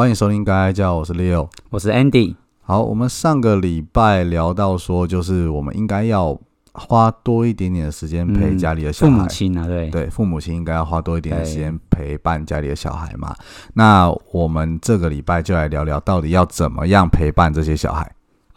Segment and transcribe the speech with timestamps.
[0.00, 1.46] 欢迎收听《该该叫》，我是 Leo。
[1.68, 2.34] 我是 Andy。
[2.62, 6.40] 好，我们上个礼拜聊到说，就是我们应该要
[6.72, 9.18] 花多一点点的时间陪嗯家里的小父孩。
[9.18, 13.36] 母亲啊，对，对，父母亲应该要花多一点的时间陪伴家里的小孩嘛。
[13.74, 18.10] 那我们这个礼拜就来聊聊，到底要怎么样陪伴这些小孩。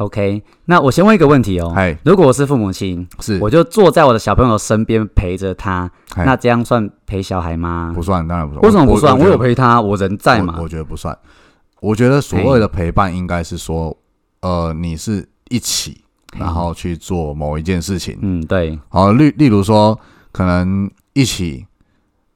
[0.04, 1.73] OK，那我先问一个问题哦。
[1.75, 8.02] 哎，如果我是父母亲，是我就坐在我的小朋友身边陪着他，那这样算陪小孩吗不？
[8.02, 8.63] 算，当然不算。
[8.63, 9.17] 为什么不算？
[9.17, 10.63] 我有陪他，我人在嘛我。
[10.63, 11.17] 我觉得不算。
[11.79, 13.95] 我觉得所谓的陪伴，应该是说，
[14.41, 16.02] 呃，你是一起，
[16.38, 18.17] 然后去做某一件事情。
[18.22, 19.99] 嗯，对，好，例例如说，
[20.31, 21.66] 可能一起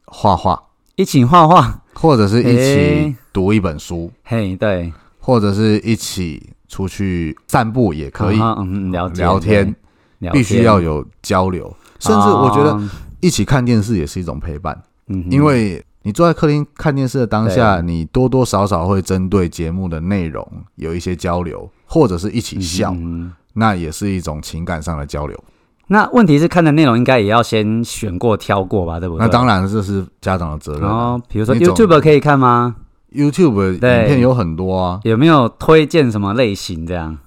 [0.05, 0.61] 画画，
[0.95, 4.91] 一起画画，或者是一起读一本书，嘿，对，
[5.27, 9.75] 或者是一起出去散步也可以，嗯嗯，了解，聊天，
[10.31, 11.75] 必须要有交流。
[11.99, 25.37] 甚至我觉得哦，一起看电视也是一种陪伴，嗯因为你坐在客厅看电视的当下，你多多少少会针对节目的内容有一些交流，或者是一起笑，嗯那也是一种情感上的交流。
[25.87, 29.25] 那问题是看的内容应该也要先选过挑过吧，对不对？
[29.25, 32.77] 那当然这是家长的责任啊、哦，比如说 YouTube 可以看吗？
[33.13, 37.17] YouTube 影片有很多啊，有没有推荐什么类型这样？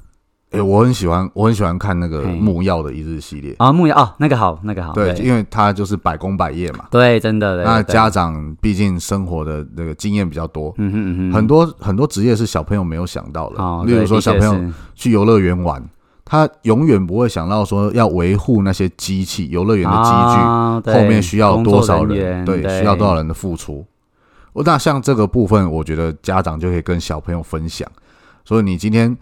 [0.50, 2.33] 诶、我很喜欢，我很喜欢看那个嘿。
[2.33, 5.25] 木曜的一日系列，啊，木曜哦，那个好，那个好，对，对。
[5.25, 6.87] 因为它就是百工百业嘛。
[6.91, 15.81] 对，真的，那家长毕竟生活的那个经验比较多，嗯哼嗯哼，很多很多职业是小朋友没有想到的，哦，例如说小朋友去游乐园玩，
[16.25, 23.87] 他永远不会想到说要维护那些机器，游乐园的机具、啊后面需要多少人，对，需要多少人的付出。
[24.53, 27.91] 我那像这个部分，我觉得家长就可以跟小朋友分享。
[28.45, 29.17] 所以你今天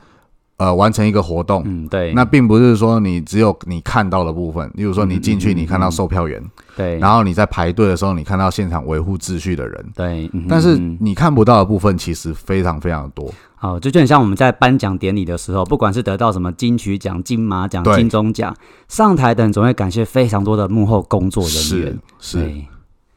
[0.56, 6.42] 呃完成一个活动，嗯，对，那并不是说你只有你看到的部分，例如说你进去你看到售票员，
[6.76, 13.30] 对，然后你在排队的时候你看到现场维护秩序的人，对，但是嗯你看不到的部分其实非常非常多。
[13.60, 18.56] 好，就就很像我们在颁奖典礼的时候，不管是得到什么金曲奖、金马奖、金钟奖，
[18.86, 22.66] 上台的人总会感谢非常多的幕后工作人是员，是，对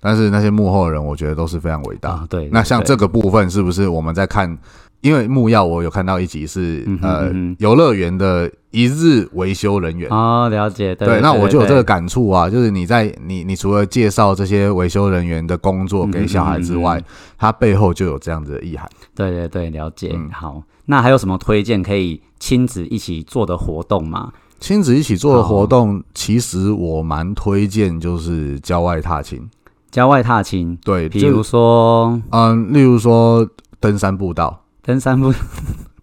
[0.01, 2.09] 但是那些幕后的人，我觉得都是非常伟大。
[2.09, 4.57] 啊，对，那像对这个部分，是不是我们在看？
[5.01, 10.07] 因为木曜我有看到一集是、呃游乐园的一日维修人员。
[10.11, 17.05] 哦，了解，对，对，那我就有这个感触啊，就是你在你你除了介绍这些维修人员的工作嗯给小孩之外，嗯嗯
[17.39, 18.87] 他背后就有这样子的意涵。
[19.15, 20.11] 对对对，了解。
[20.13, 24.31] 嗯好，那还有什么推荐可以亲子一起做的活动吗？
[24.59, 29.49] 亲子一起做的活动，其实我蛮推荐就是郊外踏青。
[29.91, 33.45] 郊外踏青，对，就比如说嗯，例如说
[33.79, 35.33] 登山步道，登山步，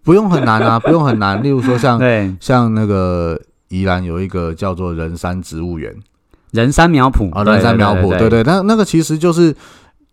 [0.04, 1.42] 不用很难啊， 不用很难。
[1.42, 5.94] 例如说像对，像那个宜兰有一个叫做人山植物园。
[6.52, 7.32] 人山苗圃。
[7.32, 9.54] 啊，对人山苗圃，对对对，那那个其实就是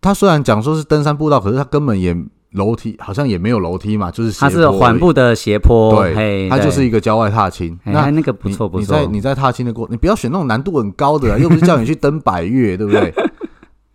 [0.02, 2.16] 它虽然讲说是登山步道，可是它根本也
[2.52, 7.78] 楼梯好像也没有楼梯嘛，就是它是缓步的斜坡，对，它就是一个郊外踏青。
[7.84, 13.13] 那那个不错不错，你在你在踏青的过，你不要选那种难度很高的啊，又不是叫你去登百越，对不对？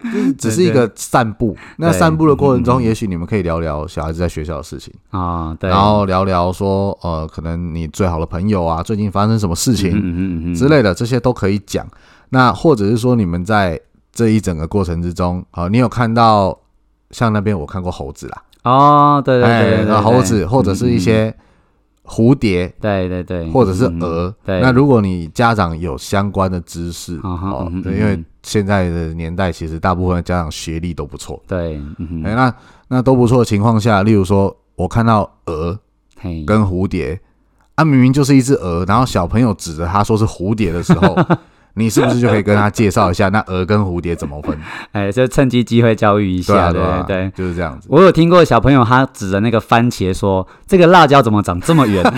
[0.03, 1.57] 就是只是一个散步。
[1.77, 11.87] 那散步的过程中，也许你们可以聊聊小孩子在学校的事情，啊，对，然后聊聊说，呃，可能你最好的朋友啊，最近发生什么事情，之类的，这些都可以讲。
[12.31, 13.81] 那或者是说，你们在
[14.13, 16.57] 这一整个过程之中，啊、你有看到
[17.11, 21.35] 像那边我看过猴子啦，哦，对对对猴子或者是一些
[22.11, 24.35] 蝴蝶，对对对，或者是鹅。
[24.45, 24.61] 对。
[24.61, 32.55] 那如果你家长有相关的知识，哦因为现在的年代，其实大部分家长学历都不错，对，嗯哎，那
[32.89, 35.79] 那都不错的情况下，例如说，我看到鹅，
[36.45, 37.21] 跟蝴蝶，
[37.77, 41.17] 啊，明明就是一只鹅，然后小朋友指着它说是蝴蝶的时候，
[41.75, 44.57] 你是不是就可以跟他介绍一下，那鹅跟蝴蝶怎么分？
[44.93, 47.31] 哎，就趁机机会教育一对啊，下，对啊，对。
[47.35, 47.87] 就是这样子。
[47.91, 52.03] 我有听过小朋友他指着那个番茄说：“这个辣椒怎么长这么圆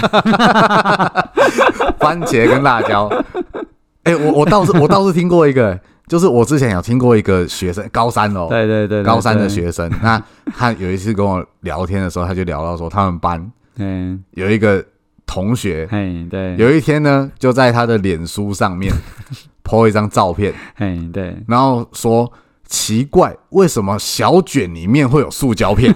[1.99, 3.09] 番茄跟辣椒，
[4.05, 10.21] 哎，我我倒是我倒是听过一个，就是我之前有听过一个学生，高三？”哦，对对对，对高三的，学生，那
[10.57, 14.85] 他有一次跟我聊天的时候，他就聊到说，他们班嗯，有一个
[15.33, 18.93] 同学，嘿，对，有一天呢，就在他的脸书上面
[19.65, 22.31] po 一张照片，嘿，对，然后说
[22.69, 25.95] 奇怪，为什么小卷里面会有塑胶片？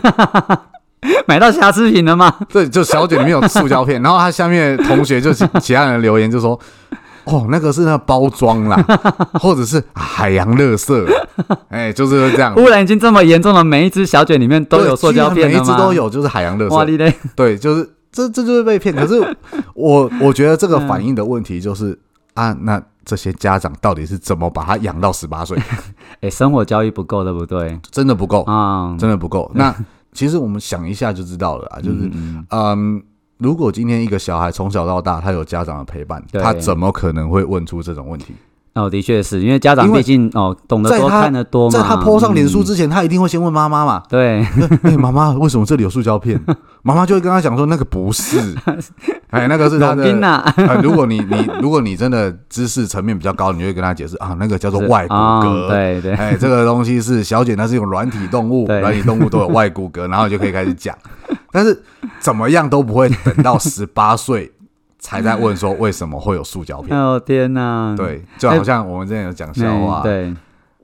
[1.29, 2.35] 买到瑕疵品了吗？
[2.49, 6.59] 对，就小卷里面有塑胶片，然后他下面同学就其其他人留言就说。
[7.27, 8.77] 哦，那个是那个包装啦，
[9.41, 11.05] 或者是海洋垃圾，
[11.71, 12.55] 哎、就是这样。
[12.55, 15.61] 污染已经这么严重了，每一只小卷里面都有塑胶片了吗？
[15.61, 16.91] 一只都有，就是海洋垃哇，圾。
[16.91, 18.95] 你嘞，对，就是这这就是被骗。
[18.97, 19.37] 可是
[19.77, 21.99] 我我觉得这个反映的问题就是、
[22.33, 25.59] 啊，那这些家长到底是怎么把他养到十八岁？
[26.23, 27.79] 哎， 生活教育不够，对不对？
[27.91, 29.51] 真的不够，啊，真的不够。
[29.55, 29.75] 那
[30.13, 33.03] 其实我们想一下就知道了啊，就是嗯嗯嗯，
[33.37, 38.35] 如果今天一个小孩从小到大他有家长的陪伴，他怎么可能会问出这种问题？
[38.77, 44.03] 哦，的确是因为家长毕竟哦懂得多看得多嘛，在他 PO 上脸书嗯之前，他一定会先问妈妈嘛。
[44.09, 44.47] 对，
[44.83, 46.41] 哎、妈妈，为什么这里有塑胶片？
[46.83, 48.55] 妈妈就会跟他讲说，那个不是，
[49.31, 50.05] 哎，那个是他的。
[50.83, 55.69] 如果你你如果你真的知识层面比较高，你就会跟他解释啊，那个叫做外骨啊骼。
[55.69, 60.97] 对对，哎，这个东西是小姐，那是一种软体动物， 软体动物都有外骨骼，然后就可以开始讲。
[61.51, 61.83] 但是
[62.21, 64.53] 怎么样都不会等到十八岁
[64.99, 66.97] 才在问说为什么会有塑胶片。
[66.99, 70.35] 哦天哪，对，就好像我们之前有讲笑嗯话，对，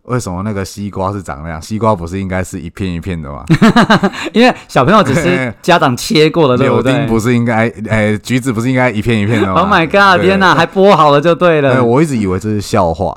[0.03, 1.61] 为什么那个西瓜是长那样？
[1.63, 3.45] 西瓜不是应该是一片一片的吗？
[4.33, 10.21] 因为小朋友只是 家长切过的，对不对柳丁不是应该，哎，橘子不是应该一片一片的吗？Oh my god！
[10.21, 11.85] 天哪，还剥好了就对哎，了。
[11.85, 13.17] 我一直以为这是笑话，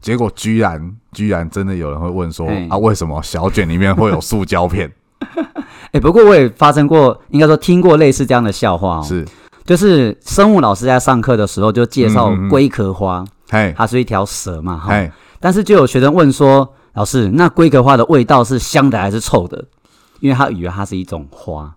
[0.00, 4.90] 结果居然居然真的有人会问说哎啊，为什么小卷里面会有塑胶片？
[5.92, 9.24] 哎，不过我也发生过，应该说听过类似这样的笑话哦，是，
[9.64, 14.92] 就是生物老师在上课的时候就介绍龟壳花，嘿，它是一条蛇嘛，哈。
[15.40, 19.64] 但是就有学生问说，老师，那龟壳花的味道是香的还是臭的？
[20.20, 21.74] 因为他以为它是一种花。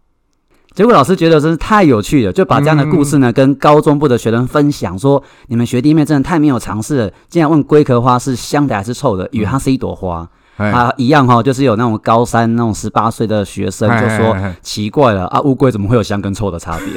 [0.73, 10.29] 结果老师觉得真是太有趣了，就把这样的故事呢、跟高中部的学生分享，说你们学弟妹真的太没有常识了，竟然问龟壳花是香的还是臭的，以为它是一朵花。
[10.55, 16.87] 嘿啊，一样哈、就是有那种高三那种十八岁的学生就说奇怪了啊，乌龟怎么会有香跟臭的差别？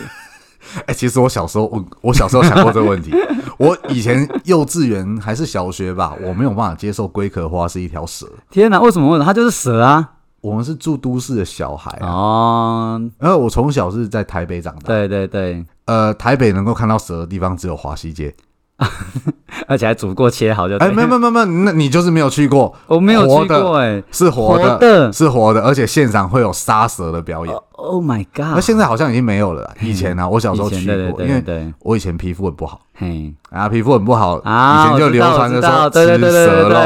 [0.87, 3.15] 哎、其实我小时候，我我小时候想过这个问题。
[3.59, 8.27] 我以前幼稚园还是小学吧，我没有办法接受龟壳花是一条蛇。
[8.51, 9.09] 天哪，为什么？
[9.09, 10.11] 问它就是蛇啊？
[10.41, 14.87] 我们是住都市的小孩啊，哦，然后我从小是在台北长大。
[14.87, 18.35] 对对对，呃，台北能够看到蛇的地方只有华西街。
[19.69, 27.55] 而且还煮过切好就哎，没有没有没有没有，那你就是没有去过，我没有去过哎、是活的，活的是活的，而且现场会有杀蛇的表演。
[27.81, 28.55] Oh my god！
[28.55, 29.75] 那现在好像已经没有了啦。
[29.81, 36.77] 以前呢、啊，我小时候去过，因为我以前皮肤很不好嘿啊，皮肤很不好，啊，以前就流传着说吃蛇肉，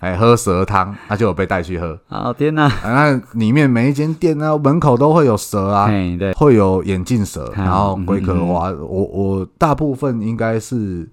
[0.00, 1.96] 哎，喝蛇汤，他就有被带去喝。
[2.08, 8.70] 好天哪，啊，那里面每一间店啊，门口都会有蛇啊，嘿对，会有眼镜蛇，嗯然后龟壳花。
[8.70, 11.08] 我我大部分应该是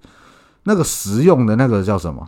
[0.64, 2.26] 那个食用的那个叫什么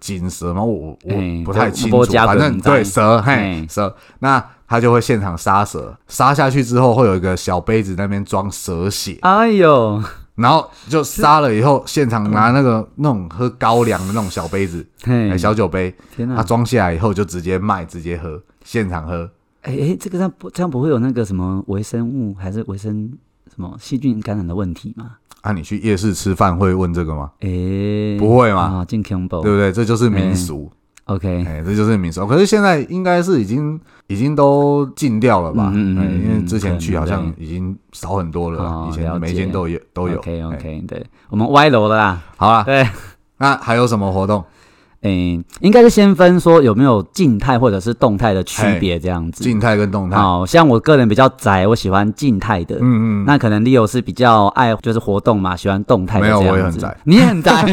[0.00, 0.62] 锦蛇吗？
[0.62, 10.02] 我我不太清楚，反正对蛇，嘿嘿蛇，那他就会现场杀蛇，杀下去之后会有一个小杯子那边装蛇血，哎呦，
[10.34, 15.30] 然后就杀了以后，现场拿那个那种喝高粱的那种小杯子，嘿。
[15.30, 19.30] 哎，，小酒杯，他天哪，装下来以后就直接卖，直接喝，现场喝。
[19.62, 23.12] 哎哎，这个这样不这样不会有那个什么微生物还是微生
[23.48, 25.12] 什么细菌感染的问题吗？
[25.46, 27.30] 啊，你去夜市吃饭会问这个吗？
[27.40, 27.48] 哎，
[28.18, 29.70] 不会嘛，啊，进 combo，对不对？
[29.70, 30.70] 这就是民俗
[31.04, 32.26] ，，OK，哎，这就是民俗。
[32.26, 35.70] 可是现在应该是已经已经都禁掉了吧？
[35.72, 40.18] 嗯嗯因为之前去嗯好像已经少很多了哦，以前每一间都有都有。
[40.18, 42.84] OK 哎 OK，对，我们歪楼了啦，好啦，对。
[43.38, 44.42] 那还有什么活动？
[45.06, 49.42] 诶、应该是先分说有没有静态或者是动态的区别这样子。
[49.44, 50.16] 静态跟动态。
[50.16, 52.76] 好、像我个人比较宅，我喜欢静态的。
[52.76, 56.38] 嗯嗯，那可能 Leo 是比较爱就是活动嘛，喜欢动态的。
[56.38, 57.64] 我也很宅你也很宅。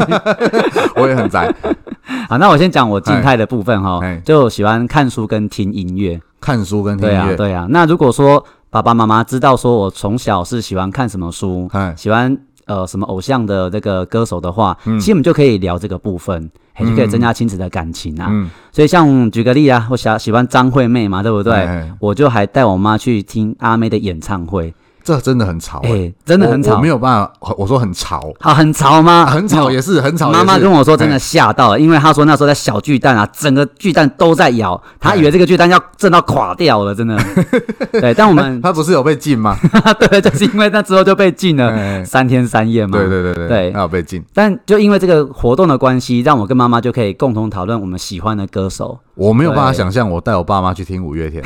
[0.96, 1.52] 我也很宅，
[2.28, 6.20] 好，那我先讲我静态的部分哈哎，就喜欢看书跟听音乐。
[6.40, 7.36] 看书跟听对啊，音乐。
[7.36, 7.66] 对啊。
[7.70, 12.36] 那如果说爸爸妈妈知道说我从小是喜欢看什么书，哎，喜欢
[12.66, 18.26] 呃什么偶像的这个歌手的话，嗯其实我们就可以聊这个部分，嘿就可以增加亲子的感情啊。
[18.30, 21.90] 嗯，所以像举个例啊，我喜喜欢张惠妹嘛，对不对？
[22.00, 24.74] 我就还带我妈去听阿妹的演唱会，
[25.04, 29.24] 这真的很吵哎、欸，真的很吵没，有办法，我说很吵，好很吵吗？
[29.24, 30.32] 啊很吵也是很吵。
[30.32, 37.16] 妈妈跟我说，真的哎吓到了，因为她说那时候在小巨蛋啊，整个巨蛋都在摇，她以为这个巨蛋要震到垮掉了，真的。
[37.92, 39.56] 对，但我们他不是有被禁吗？
[40.00, 42.98] 对，就是因为那之后就被禁了哎三天三夜嘛。
[42.98, 44.24] 对对对对对他有被禁。
[44.32, 48.98] 但就因为这个活动的关系，让我跟妈妈就可以共同讨论我们喜欢的歌手。
[49.14, 51.42] 我没有办法想象，我带我爸妈去听五月天，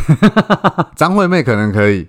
[0.94, 2.06] 张惠妹可能可以，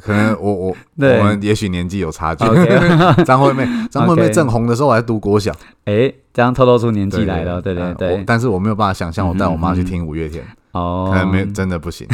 [0.00, 2.44] 可能我我 我们也许年纪有差距。
[3.24, 5.52] 张惠妹， 张惠妹正红的时候我还读国小，
[5.84, 8.24] 哎，这样透露出年纪来了，对对呃对。
[8.26, 11.10] 但是我没有办法想象，我带我妈去听五月天，哦。
[11.12, 12.06] 可，能没有真的不行。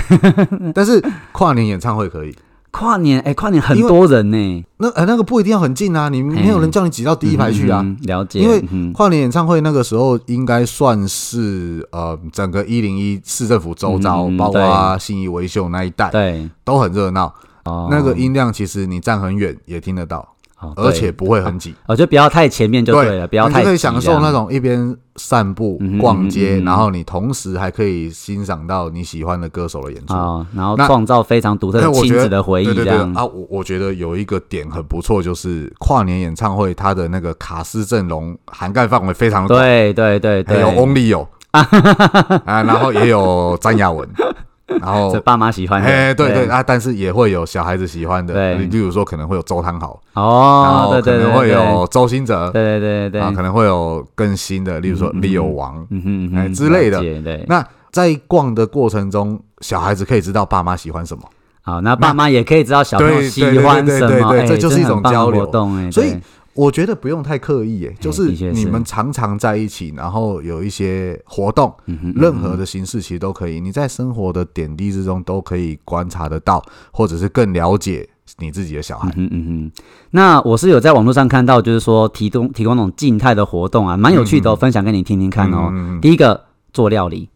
[0.74, 1.02] 但是
[1.32, 2.34] 跨年演唱会可以，
[2.70, 7.80] 跨年，哎，跨年很多人呢，那呃那个不一定要很近啊，你没有人叫你挤到第一排去啊。
[7.82, 8.92] 嗯，了解，因为嗯。
[8.92, 17.32] 跨年演唱会那个时候应该算是呃整个一零一市政府周遭，包括信义维修那一带对，都很热闹。
[17.66, 21.74] 哦，那个音量其实你站很远也听得到，好，而且不会很挤。
[21.86, 30.14] 哦，就不要太前面就对了，不要太你就可以享受那种一边散步逛街，然后你同时还可以欣赏到你喜欢的歌手的演出。
[30.14, 33.12] 哦，然后那创造非常独特的亲子的回忆，这样。
[33.14, 44.06] 啊，我我觉得有一个点很不错，就是跨年演唱会它的那个卡斯阵容涵盖范围非常的广，对对对对，有 Only 有啊，然后也有张亚文，
[44.66, 55.86] 然后这爸妈喜欢的，哎对对啊，但是也会有小孩子喜欢的，对例如说可能会有周汤豪，然哦，后对对对，可能会有周兴哲，对对对对啊，可能会有更新的，例如说 Leo 王。
[55.90, 61.22] 嗯哼哎之类的对，那在逛的过程中，小孩子可以知道爸妈喜欢什么，
[61.62, 61.94] 好，那？
[61.94, 65.44] 爸妈也可以知道小朋友喜欢什么，这就是一种交流
[65.92, 66.20] 所以对
[66.56, 71.72] 我觉得不用太刻意，哎，就是你们常常在一起，然后有一些活动，
[72.14, 73.60] 任何的形式其实都可以。
[73.60, 78.08] 你在生活的点滴之中都可以观察得到，或者是更了解
[78.38, 79.28] 你自己的小孩嗯。
[79.28, 85.68] 哼嗯哼，那我是有在网络上看到，就是说提供提供那种静态的活动啊，蛮有趣的、分享给你听听看哦。
[85.70, 87.28] 嗯嗯嗯第一个做料理，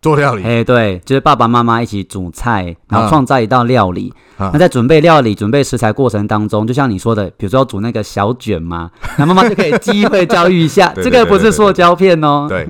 [0.00, 4.12] 做料理，哎，对，就是爸爸妈妈一起煮菜，然后啊创造一道料理。
[4.36, 8.88] 啊那在准备料理、准备食材过程当中，就像你说的，比如说要煮那个小卷嘛，
[9.18, 12.46] 那妈妈就可以机会教育一下，对这个不是塑胶片哦。
[12.48, 12.68] 对，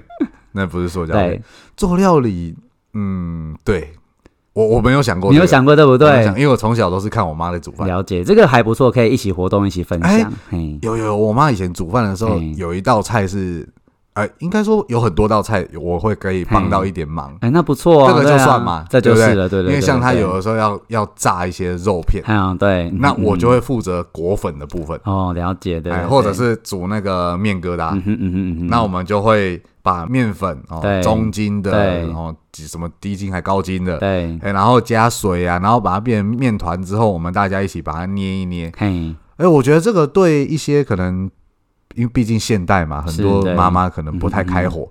[0.52, 1.42] 那不是塑胶对片。，
[1.76, 2.56] 做料理，
[2.94, 3.90] 嗯，对
[4.54, 6.24] 我我没有想过，你有想过对不对？
[6.28, 7.86] 因为我从小都是看我妈在煮饭。
[7.86, 10.32] 了解，这个还不错，可以一起活动，一起分哎享。
[10.48, 13.68] 嘿，有有，我妈以前煮饭的时候，嗯有一道菜是，
[14.18, 17.36] 呃，应该说有很多道菜，我会可以帮到一点忙。
[17.40, 19.70] 哎，那不错啊，这个就算嘛这就是了，对对对。
[19.70, 38.72] 因为像他有的时候要要炸一些肉片，嗯，对，嗯那我就会负责裹粉的部分，哦，了解对或者是煮那个面疙瘩嗯，哼嗯哼嗯哼，那我们就会把面粉哦，中筋的，对然后几什么低筋还高筋的，对，哎，然后加水啊，然后把它变成面团之后，我们大家一起把它捏一捏。
[38.76, 41.30] 嘿，哎，我觉得这个对一些可能，
[41.94, 44.88] 因为毕竟现代嘛，很多妈妈可能不太开火，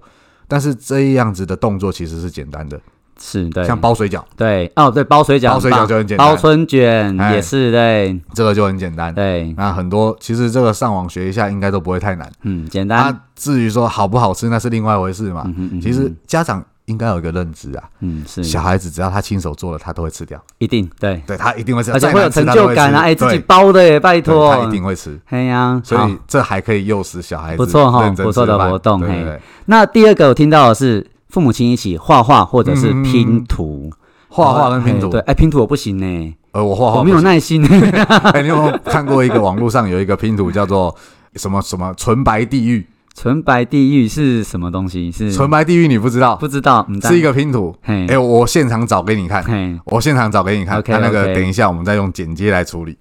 [0.47, 2.79] 但是这样子的动作其实是简单的，
[3.19, 6.27] 是对，像包水饺，对哦，对，包水饺包水饺就很简单。
[6.27, 7.35] 包春卷哎。
[7.35, 8.19] 也是对。
[8.33, 9.13] 这个就很简单。
[9.13, 12.31] 对，那很多其实这个上网学一下，应该都不会太难。
[12.43, 15.43] 嗯，简单，那至于说好不好吃，那是另外一回事嘛。
[15.45, 15.81] 嗯哼嗯哼。
[15.81, 18.43] 其实家长应该有一个认知啊，嗯是。
[18.43, 20.41] 小孩子只要他亲手做了，他都会吃掉。
[20.57, 25.19] 一定对，对他一定会吃，而且会有成就感啊，吃哎，自己包的耶，拜托，他一定会吃。
[25.25, 29.39] 嘿呀，所以这还可以诱使小孩子不错哈不错的活动嘿。
[29.65, 33.91] 那第二个我听到的是父母亲一起画画或者是拼图，
[34.29, 35.07] 画画跟拼图。
[35.07, 37.19] 嘿对，，哎，拼图我不行呢，呃，我画画我没有。
[37.19, 37.61] 耐心。
[38.33, 40.95] 哎，你有没有看过一个网络上有一个拼图叫做
[41.35, 42.87] 什么什么纯白地狱？
[43.19, 45.09] 纯白地狱是什么东西？
[45.11, 46.35] 是纯白地狱你不知道？
[46.35, 47.75] 不知道，嗯是一个拼图。
[47.81, 50.77] 嘿哎，我现场找给你看，嘿，我现场找给你看。
[50.77, 52.95] OK，那那个等一下我们再用剪接来处理。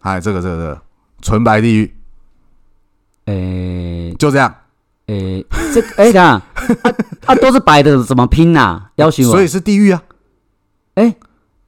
[0.00, 0.82] 哎，这个这个这个
[1.22, 1.94] 纯白地狱
[3.24, 4.54] 诶就这样，
[5.06, 6.42] 诶，这 哎等一下啊
[7.24, 8.82] 啊都是白的，怎么拼呐？
[8.96, 10.02] 要求我，所以是地狱啊，
[10.96, 11.16] 哎，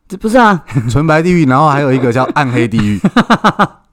[0.07, 3.01] 这不是啊， 纯白地狱，然后还有一个叫暗黑地狱，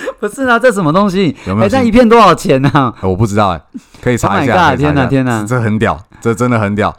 [0.20, 1.34] 不是啊，这什么东西？
[1.40, 2.94] 哎，这样有没有兴一片多少钱呢？
[3.00, 3.60] 哎我不知道哎，
[4.02, 4.68] 可以查一 Oh 下。
[4.68, 6.94] my god，天哪天哪这这很屌，这真的很屌。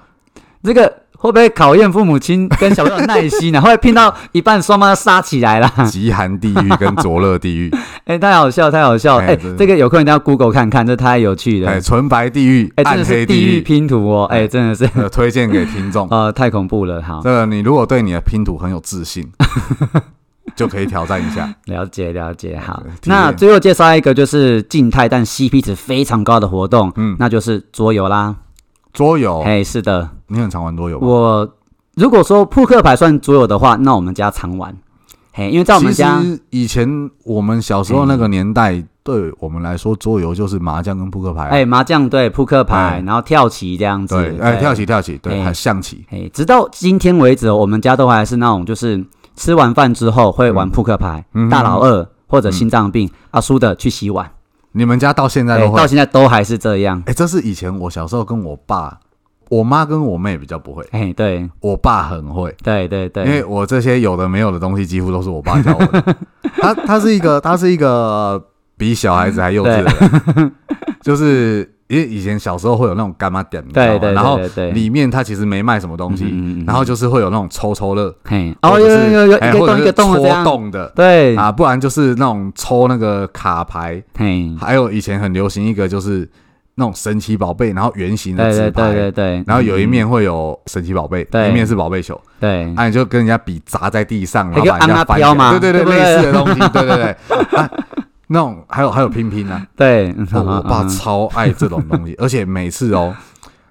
[0.63, 3.59] 这个会不会考验父母亲跟小朋友的耐心呢？
[3.61, 5.71] 会不会拼到一半双方杀起来了？
[5.89, 7.71] 极寒地狱跟灼热地狱，
[8.05, 9.17] 哎，太好笑，太好笑！
[9.19, 11.79] 哎，哎这这个有空一定要 Google 看看，这太有趣了哎，。
[11.79, 14.25] 纯白地狱、哎，真暗的地狱，地狱拼图哦！
[14.25, 16.07] 哎，真的是，呃，推荐给听众。
[16.09, 17.01] 呃，太恐怖了。
[17.01, 19.29] 好，这个你如果对你的拼图很有自信，
[20.59, 21.49] 就可以挑战一下。
[21.65, 22.59] 了解了解。
[22.59, 28.35] 好那最后介绍一个就是静态但 CP 值非常高的活动，嗯那就是桌游啦。
[28.91, 31.07] 桌游，哎，是的，你很常玩桌游吗？
[31.07, 31.53] 我
[31.95, 34.75] 如果说扑克牌算桌游的话，那我们家常玩。
[35.31, 41.49] 嘿，因为在我们其家，实以前我们小时候那个年代，对我们来说，桌游就是麻将跟扑克牌啊。
[41.49, 44.15] 哎，麻将对扑克牌哎，然后跳棋这样子。
[44.15, 44.73] 对，哎，跳。
[44.73, 46.03] 棋跳棋，对，象棋。
[46.09, 49.01] 哎，直到今天为止，我们家都还是那种，就是
[49.39, 54.29] 吃完饭之后会玩扑克牌，嗯大老二或者心脏病，啊输的去洗碗。
[54.73, 55.87] 你们家到现在哎，都会到？
[55.87, 57.01] 现在都还是这样。
[57.05, 58.99] 哎，这是以前我小时候跟我爸、
[59.47, 62.53] 我妈跟我妹比较不会，哎，对我爸很会。
[62.61, 66.15] 对对对，因为我这些有的没有的东西，几乎都是我爸教我的。
[66.59, 68.43] 他他是一个他是一个
[68.77, 70.51] 比小孩子还幼稚的人，
[71.01, 73.91] 就是因为以前小时候会有那种干妈点，你知道吗？
[73.93, 74.39] 对对对然后
[74.73, 76.23] 里面它其实没卖什么东西，
[76.65, 80.87] 然后就是会有那种抽抽乐，嘿，哦，有有有有，一个洞一个洞的这戳，洞的。
[80.95, 86.29] 对，啊，不然就是那种抽那个卡牌，嘿，还有以前很流行一个就是
[86.75, 91.49] 那种神奇宝贝，然后圆形的纸牌，对对对，然后有一嗯面会有神奇宝贝，对。
[91.49, 92.71] 一面是宝贝球，对。
[92.75, 97.15] 啊，你就跟人家比砸在地上，然后把人家翻对对对，类似的东西，对对对，
[97.57, 97.67] 啊，
[98.31, 103.15] 那种还有还有拼拼啊， 对，我爸嗯超爱这种东西， 而且每次哦，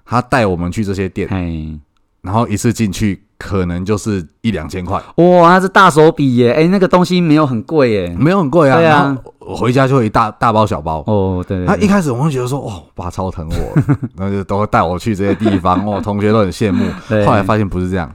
[0.05, 1.79] 他带我们去这些店，嘿，
[2.21, 6.51] 然后一次进去可能就是一两千块，哇，它是大手笔耶！
[6.51, 8.15] 哎，那个东西没有很贵耶。
[8.19, 8.75] 没有很贵啊。
[8.77, 11.03] 对啊我回家就会一大大包小包。
[11.07, 13.81] 哦，对他一开始我会觉得说，哦，爸超疼我，
[14.15, 16.85] 然后就都会带我去这些地方，哦，同学都很羡慕。
[17.07, 18.13] 对后来发现不是这样，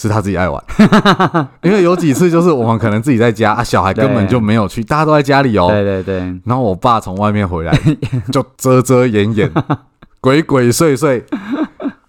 [0.00, 0.62] 是他自己爱玩。
[1.62, 5.66] 因为有几次就是我们可能自己在家啊，小孩根本就没有去，大家都在家里哦。
[5.68, 7.76] 对对对，然后我爸从外面回来，
[8.30, 9.50] 就遮遮掩掩、
[10.20, 11.20] 鬼鬼祟祟，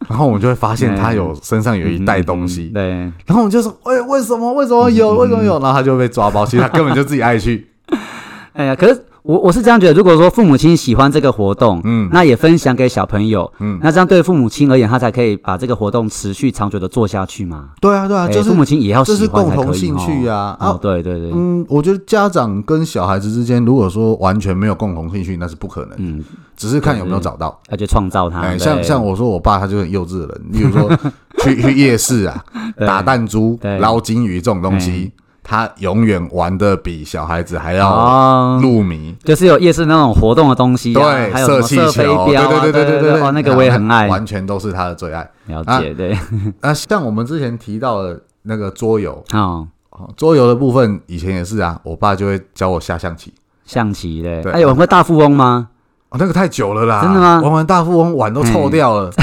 [0.07, 2.89] 然后我们就会发现他有身上有一袋东西嗯，对，
[3.25, 4.53] 然后我们就说：“哎，为什么？
[4.53, 5.15] 为什么有？
[5.15, 7.67] 为什么有？”然后他就被抓包，其实他根本就自己爱去。
[8.53, 12.09] 哎呀，可是我我是这样觉得，如果说父母亲喜欢这个活动，嗯。
[12.11, 17.69] 那也分享给小朋友，嗯，那这样对父母亲而言，他才可以把这个活动持续长久的做下去嘛。
[17.81, 20.55] 对啊，对啊，哎就是父母亲也要这是喜欢才可以共同兴趣啊。
[20.59, 26.23] 啊对对对，嗯，我觉得家长跟小孩子之间，如果说完全没有共同兴趣，那是不可能，嗯，
[26.55, 27.59] 只是看有没有找到。
[27.69, 28.39] 要去创造它。
[28.39, 30.89] 哎，像像我说，我爸他就很幼稚的人，例如说
[31.43, 32.43] 去去夜市啊，
[32.87, 33.77] 打弹珠、对。
[33.79, 35.11] 捞金鱼这种东西，
[35.49, 39.15] 他永远玩的比小孩子还要哦，入迷。
[39.23, 45.27] 就是有夜市那种活动的东西啊，对，还有什么射气球，对对对对对哦，那个我也很爱，完全都是他的最爱。
[45.47, 46.15] 了啊解，对，
[46.61, 53.33] 那像我们之前提到的那个桌游，哦，哦桌游的部分以前也是啊，我爸就会教我下象棋。
[53.65, 55.69] 象棋对，对哎，有人会大富翁吗？
[56.09, 59.09] 哦，那个太久了啦，真的吗玩完大富翁碗都臭掉了。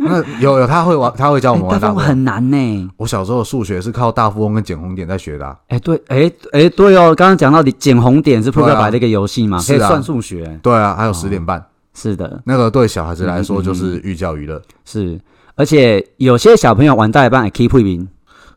[0.00, 2.04] 那有有他会玩，他会教我们大富翁。
[2.04, 2.90] 很难呢。
[2.96, 5.56] 我小时候数学是靠大富翁跟捡红点在学的、啊。
[5.66, 11.62] 哎，对，哎哎，对哦，刚刚讲到捡红点是扑克牌的一个游戏嘛，可以算数学，对啊，还有十点半，
[11.94, 14.62] 是的，那个对小孩子来说就是寓教于乐。
[14.84, 15.20] 是，
[15.56, 18.08] 而且有些小朋友玩大一半也 keep 赢，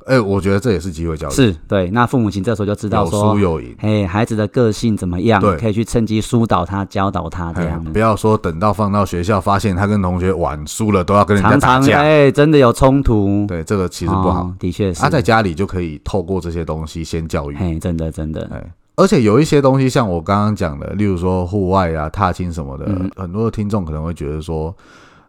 [0.06, 3.76] 哎、我觉得这也是机会教育，是对，那父母亲这时候就知道说有说输，有赢。
[3.80, 7.84] 哎，孩子的个性怎么样对，可以去趁机疏导他、教导他这哎样。
[7.84, 12.00] 不要说等到放到学校，发现他跟同学玩输了都要跟人家打架。
[12.00, 14.42] 哎，真的有冲突，对，这个其实不好。
[14.42, 15.00] 哦的确是。
[15.02, 17.56] 他、在家里就可以透过这些东西先教育。
[17.56, 18.64] 哎，真的真的，哎，
[18.96, 24.76] 而且有一些东西，像我刚刚讲的，例如说户外啊、踏青什么的，嗯很多的听众可能会觉得说，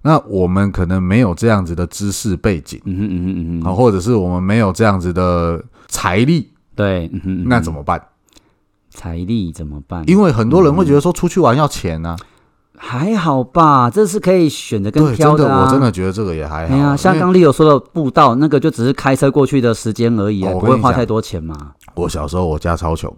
[0.03, 8.03] 那我们可能没有这样子的知识背景嗯哼嗯哼嗯啊，哼，或者是我们没有这样子的财力，对，嗯哼，么那怎么办？
[8.91, 10.03] 财力怎么办？
[10.09, 12.17] 因为很多人会觉得说出去玩要钱啊，
[12.77, 15.65] 还好吧，这是可以选择跟对，真的，啊。
[15.65, 16.87] 我真的觉得这个也还好哎呀，啊。
[16.87, 21.55] 因为像刚丽有说的步道，那个就只是开车过去的时间而已啊，哦我跟你讲不会花太多钱嘛。
[21.95, 23.15] 我小时候我家超穷，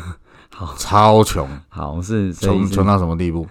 [0.54, 3.46] 好超穷，好是所以是穷穷到什么地步？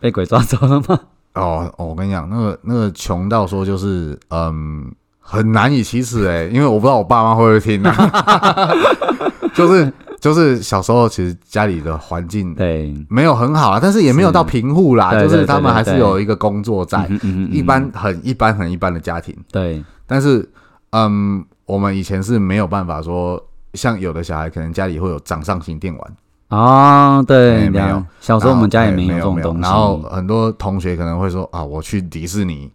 [0.00, 1.00] 被鬼抓走了吗？
[1.34, 8.70] 哦，哦我跟你讲，那个那个穷到说就是嗯，很难以启齿哎，因为我不知道我爸妈会不会听啊，
[9.54, 17.08] 就是就是小时候其实家里的环境对，没有很好啊，但是也没有到贫户啦，就是他们还是有一个工作在，
[17.50, 20.48] 一般很一般很一般的家庭，对但是
[20.90, 23.42] 嗯，我们以前是没有办法说。
[23.74, 26.16] 像有的小孩可能家里会有掌上型电玩，
[26.48, 28.04] 哦，对，哎没有。
[28.20, 32.70] 小时候我们家也没有这种东西，然后很多同学可能会说啊，我去迪士尼。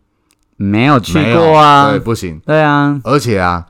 [0.56, 1.90] 没有去过啊。
[1.90, 2.40] 对，，不行。
[2.46, 3.66] 对啊，而且啊，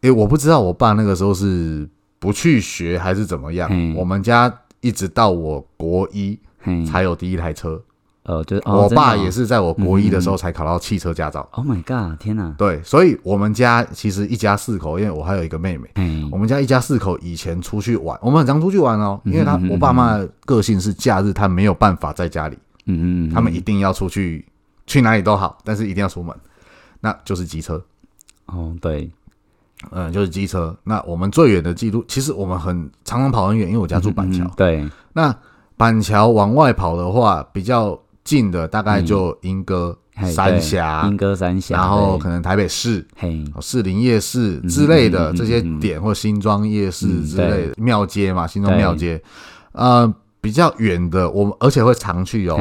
[0.00, 3.68] 诶，我不知道我爸那个时候是不去学还是怎么样。
[3.70, 3.94] 嗯。
[3.94, 6.38] 我们家一直到我国一，
[6.84, 7.80] 才有第一台车，
[8.26, 11.48] 呃，就是哦我爸也是在我国一的时候才考到汽车驾照。
[11.52, 24.44] ，Oh my god，天哪，对，所以我们家其实一家四口，因为我还有一个妹妹，嗯我，们家一家四口以前出去玩，我们很常出去玩哦，因为他我爸妈的个性是假日他没有办法在家里，嗯嗯嗯，他们一定要出去，
[24.88, 26.34] 去哪里都好，但是一定要出门，
[27.00, 27.80] 那就是机车。
[28.46, 29.08] 哦，对，
[29.92, 30.76] 嗯，就是机车。
[30.82, 34.44] 那我们最远的记录，其实我们很常常跑很远，因为我家住板桥。
[34.44, 35.32] 嗯对，那
[35.76, 49.22] 板桥往外跑的话，比较近的大概就莺歌、嘿三峡莺，歌三峡，然后可能台北市、嘿，哦士林夜市之类的这些点，或新庄夜市嗯之类的庙街嘛，新庄庙街。
[49.72, 52.58] 呃，比较远的，我们而且会常去哦，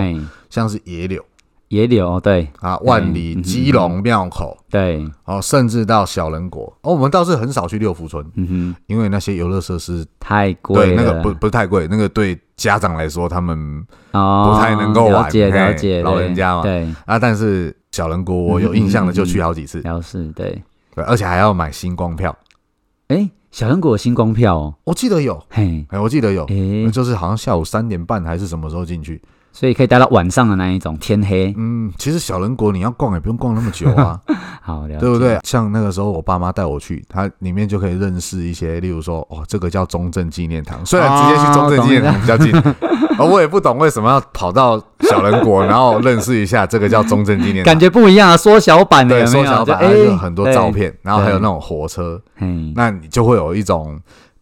[0.50, 1.24] 像是野柳
[1.76, 2.48] 野柳，对。
[2.60, 6.66] 啊、万里、基隆、庙口，对，哦，甚至到小人国。
[6.82, 16.64] 哦，我们倒是很少去六福村，嗯哼，因为那些游乐设施太对贵对，那个不不是太贵，那个对家长来说他们哦，不太能够玩了解嘿了解，老人家嘛。
[16.64, 20.62] 对，啊，但是小人国我有印象的就去好几次，了是，对，
[20.96, 22.36] 对，而且还要买星光票，
[23.10, 29.22] 哎，小人国有星光票哦，我记得有，嘿，哎，我记得有，哎，就是好像下午三点半还是什么时候进去，
[29.56, 31.54] 所以可以待到晚上的那一种，天黑。
[31.58, 34.20] 嗯，其实小人国你要逛也不用逛那么久啊，
[34.62, 35.18] 好，了对不？
[35.18, 35.40] 对？
[35.44, 42.54] 像那个时候我爸妈带我去，它里面就可以认识一些，例如说，哦，这个叫中正纪念堂，虽然直接去中正纪念堂比较近，
[43.18, 47.80] 而 我也不懂为什么要跑到小人国，然后认识一下这个叫中正纪念堂感。
[47.80, 49.80] 觉不一样啊，缩小版的缩小版，
[50.18, 53.98] 很多照，片，然后还有那种火车，嘿，那你就会有一种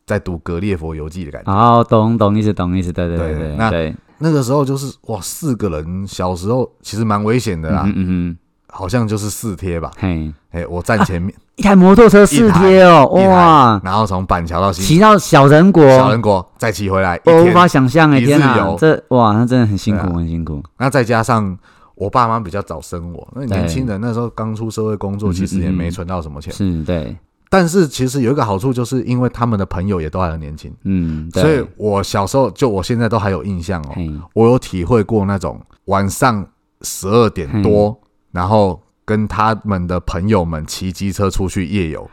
[0.08, 1.52] 在读《格列佛游记》的感觉。
[1.52, 8.38] 哦，懂懂意思，懂意思，对对对对那对，那个时候就是哇，四个人，小时候其实蛮危险的啦，嗯嗯嗯，
[8.69, 9.91] 好像就是四贴吧。
[9.97, 20.13] 嘿，哎，我站前面，一台摩托车四贴哦，哇，然后从板桥到新骑到小人国，小人国，再骑回来我无法想象哎，天哪游，这哇，那真的很辛苦，啊。
[20.15, 20.63] 很辛苦。
[20.77, 21.57] 那再加上
[21.95, 26.53] 我爸妈比较早生我，那年轻人那时候刚出社会工作，嗯其实也嗯没存到什么钱。
[26.53, 27.13] 是，对，
[27.53, 33.93] 但是其实有一个好处，就是因为他们的朋友也都还很年轻，嗯，所以我小时候就我现在都还有印象哦，
[34.33, 36.43] 我有体会过那种晚上
[36.81, 37.95] 十二点多，
[38.31, 42.09] 然后跟他们的朋友们骑机车出去夜游，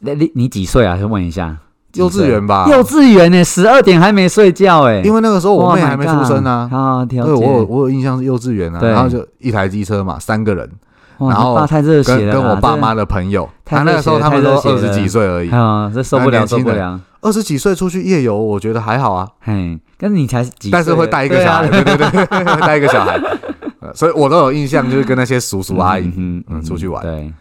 [0.00, 0.98] 那你你几岁啊？
[0.98, 1.56] 先问一下。
[1.94, 2.68] 幼稚园吧？
[2.68, 6.68] 幼稚园呢，十二点还没睡觉哎，因为那个时候我 Oh 妹还没出生啊。
[6.70, 10.70] 啊，对我有我有印象是幼稚园啊，然后就一台机车嘛，三个人，哇
[11.18, 17.00] 然后你爸太热血了，跟跟我爸妈的，朋友，他那个时候他们都二十几岁而已，啊，这受不了，受不了。
[17.22, 23.20] 二十几岁出去夜游，我觉得还好啊，嘿，但是你才几岁，但是会带一个小孩， 对对对，会带一个小孩，
[23.80, 27.32] 呃所以我都有印象，就是跟那些叔叔阿姨，嗯嗯出去玩对，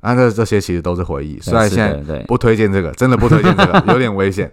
[0.00, 4.52] 啊，这这些其实都是回忆，虽然是现在，不推荐这个，真的不推荐这个，有点危险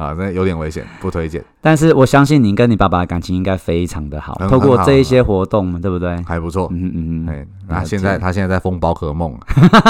[0.00, 6.16] 啊，真的有点危险，不推荐，但是我相信您跟你爸爸的感情应该非常的好，很透过这一些活动，对不对？
[6.22, 6.68] 还不错。
[6.72, 9.38] 嗯嗯嗯，哎，那现在他现在在封宝可梦，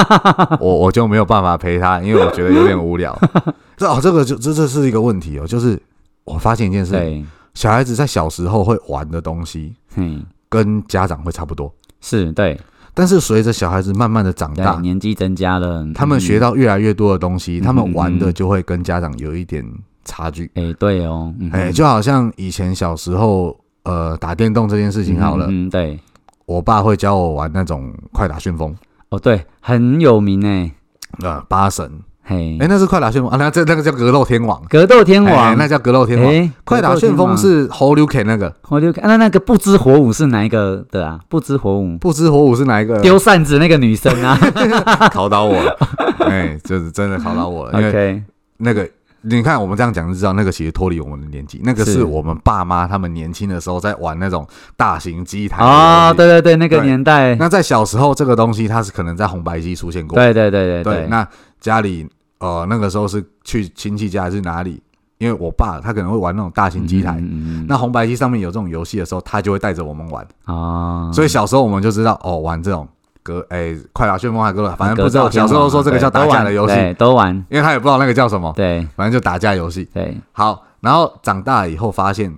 [0.59, 3.16] 我我就没有办法陪他，因为我觉得有点无聊。
[3.77, 5.81] 这哦，这个就这这是一个问题哦，就是
[6.25, 12.61] 我发现一件事，对，小孩子在小时候会玩的东西嗯，跟家长会差不多，是对，
[12.92, 19.64] 但是随着小孩子慢慢的长，大，年纪增加了，他们学到，到越来越多的东西，嗯他们玩的就会跟家长有一点
[20.11, 20.51] 差距。
[20.55, 25.99] 哎，对哦，嗯哎，就好像以前小时候，呃，打电动这件事情好了，嗯，对，
[26.46, 28.75] 我爸会教我玩那种快打旋风，
[29.11, 30.73] 哦，对，很有名哎，
[31.23, 31.88] 呃，八神，
[32.25, 32.59] 嘿。
[32.61, 36.29] 哎，，那是快打旋风啊，那这那个叫格斗天王，格斗天哎王，那叫格斗天王。
[36.33, 41.20] 哎，快打旋风是 Hold You Can 那个，我就看那那个不知火舞是哪一个的啊？
[41.29, 41.96] 不知火舞。
[41.99, 43.01] 不知火舞是哪一个？
[43.01, 44.37] 丢扇子那个女生啊。
[45.12, 45.77] 考倒我了，
[46.29, 48.23] 哎，就是真的考倒我了，， OK，
[48.59, 48.88] 那个。
[49.22, 51.92] 你看，我们这样讲就知道，那个其实脱离我们的年纪，那个是。
[51.92, 56.42] 是我们爸妈他们年轻的时候在玩那种大型机台哦，的游戏。
[56.42, 60.16] 对对对，那个年代，那在小时候，这个东西它是可能在红白机出现过。
[60.16, 61.26] 对对对对对，那
[61.61, 64.83] 家里呃那个时候是去亲戚家还是哪里？
[65.18, 67.66] 因为我爸他可能会玩那种大型机台，嗯嗯嗯。
[67.68, 70.26] 那红白机上面有这种游戏的时候，他就会带着我们玩。
[70.46, 72.88] 啊，所以小时候我们就知道哦，玩这种
[73.22, 75.30] 格哎快打旋风还格斗，反正不知道。
[75.30, 79.88] 小时候说这个叫打架的游戏，都玩，因为他也不知道那个叫什么，对反正就打架游戏。
[79.92, 82.35] 对好，然后长大以后发现。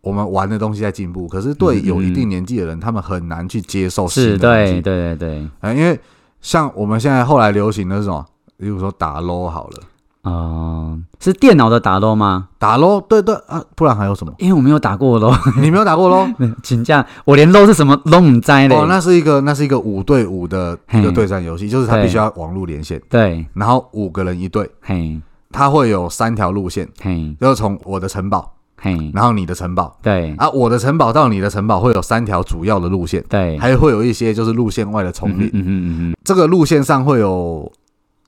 [0.00, 4.82] 我们玩的东西在进步，可是对有一定年纪的人，他们很难去接受新是，的东对西。
[4.82, 5.98] 对对对，啊，因为
[6.42, 8.22] 像我们现在后来流行的是什么？
[8.58, 9.80] 比如说打 LO 好了，
[10.24, 12.48] 哦，是电脑的打咯吗？
[12.58, 14.32] 打 LO，对对啊，不然还有什么？
[14.38, 16.26] 因为我没有打过咯， 你没有打过 LO？
[16.64, 25.20] 请假，我连 low 是什么 low 唔知嘞哦，，那是一个那是一个五对五的一个嘿对战游戏，就是它必须要网络连线，对，然后五个人一队，嘿
[25.52, 35.46] 它会有三条路线，嘿就是从我的城堡，嘿，然后你的城堡对啊，我的城堡到你的城堡会有三条主要的路线，对，还会有一些就是路线外的丛林。
[35.48, 37.70] 嗯嗯嗯嗯，这个路线上会有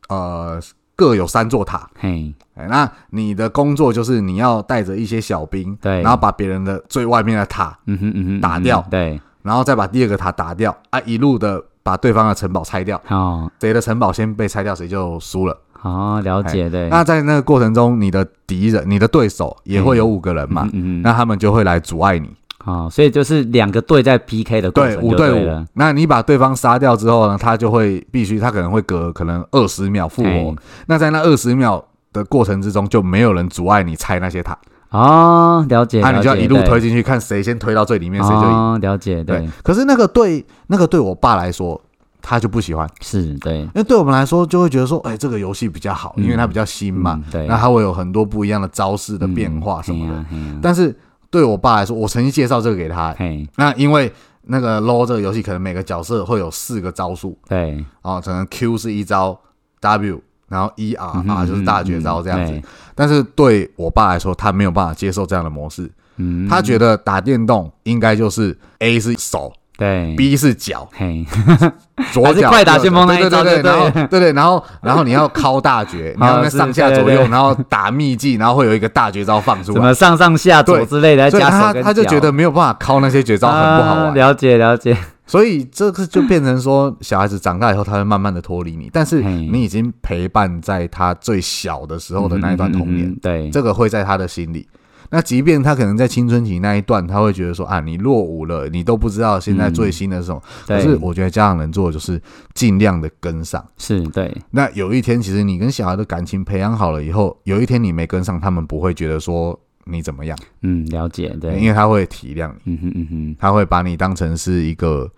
[0.09, 0.61] 呃
[0.97, 6.01] 各有三座塔，嘿，哎，那你的工作就是你要带着一些小兵，对。
[6.01, 8.83] 然后把别人的最外面的塔，嗯哼嗯哼，打掉。
[8.91, 15.57] 对，然后再把第二个塔打掉，啊，一路的把对方的城堡拆掉，好谁的城堡先被拆掉，谁就输了。
[15.79, 22.35] 好了解，对，那在那个过程中，你的敌人、你的对手也会有五个人嘛，嗯嗯嗯，那他们就会来阻碍你。
[22.67, 25.67] 好，所以就是两个队在 PK 的过，程五对五对五。。
[25.75, 30.57] 那你把对方杀掉之后呢，他就会必须，他可能会隔可能二十秒复活。
[30.87, 34.59] 那在那二十秒的过程之中，就没有人阻碍你拆那些塔，
[34.91, 38.51] 哦，了解，那、你就要一路推进去，看谁先推到最里面，谁就赢。
[38.51, 41.81] 哦，了解，对对，，可是那个对那个对我爸来说，
[42.21, 50.25] 他就不喜欢，是，对，因为对我们来说就会觉得说，哎，这个游戏比较好，嗯因为它比较新嘛嗯，对，那它会有很多不一样的招式的变化什么的。
[50.33, 50.93] 嗯但是
[51.31, 53.49] 对我爸来说，我曾经介绍这个给他，嘿。
[53.57, 54.13] 那因为
[54.43, 57.37] 那个 LO 这个游戏，可能每个角色会有四个招数。
[57.49, 59.39] 嘿，对，啊，可能 Q 是一招
[59.81, 62.53] ，W 然后一 R R 就是大绝招这样子。
[62.53, 62.63] 嗯
[62.99, 71.25] 但是对我爸来说，他没有办法接受这样的模式，嗯，他觉得打电动应该就是 A 是手对，B 是脚，嘿，
[72.13, 79.77] 左脚快打旋风那一招对对对，对然后 对对，然后然后你要敲大绝， 你要上下左右，然后打秘技，然后会有一个大绝招放出来。
[79.77, 79.95] 什么。
[79.95, 94.67] 上上下左之类的，所以加他他就觉得没有办法敲那些绝招很不好玩，啊了解了解，所以这个就变成说，小孩子长大以后，他会慢慢的脱离你，但是你已经陪伴在他最小的时候的那一段童年，嗯嗯嗯嗯对，这个会在他的心里。
[95.11, 100.43] 那即便他可能在青春期那一段，他会觉得说啊，你落伍了，你都不知道现在最新的是什么。
[100.67, 102.21] 可是我觉得家长能做的就是
[102.55, 103.65] 尽量的跟上。
[103.79, 112.75] 是对，那有一天，其实你跟小孩的感情培养好了以后，有一天你没跟上，他们不会觉得说你怎么样，嗯，了解，对，因为他会体谅你。
[112.75, 113.07] 嗯哼嗯。
[113.11, 115.11] 哼，他会把你当成是一个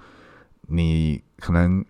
[0.66, 1.82] 你可能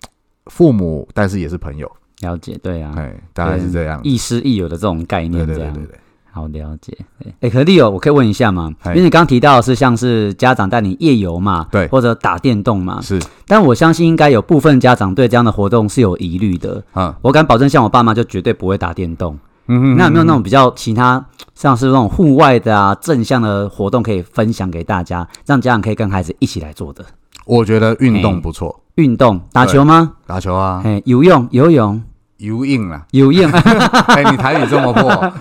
[0.47, 4.01] 父母，但是也是朋友，了解，对啊，哎，大概是这样。
[4.05, 5.99] 亦师亦友的这种概念，这样对对对对，
[6.38, 6.96] 好了解。
[7.24, 8.72] 哎哎，可丽友，我可以问一下吗？
[8.87, 16.83] 因为你刚刚提到的是像是家长带你夜游嘛，对或者打电动嘛，是，但我相信应该有部分家长对这样的活动是有疑虑的。
[16.94, 19.38] 嗯我敢保证，像我爸妈就绝对不会打电动。
[19.66, 21.24] 嗯那有没有那种比较其他，
[21.55, 27.05] 像是那种户外的啊正向的活动可以分享给大家，让家长可以跟孩子一起来做的
[27.44, 29.40] 我觉得运动不错，运动？
[29.53, 30.12] 打球吗？
[30.27, 32.03] 打球啊，哎，游泳，游泳，
[32.38, 33.05] 游泳啊。
[33.12, 33.51] 游泳。
[34.09, 35.33] 哎，你台语这么破，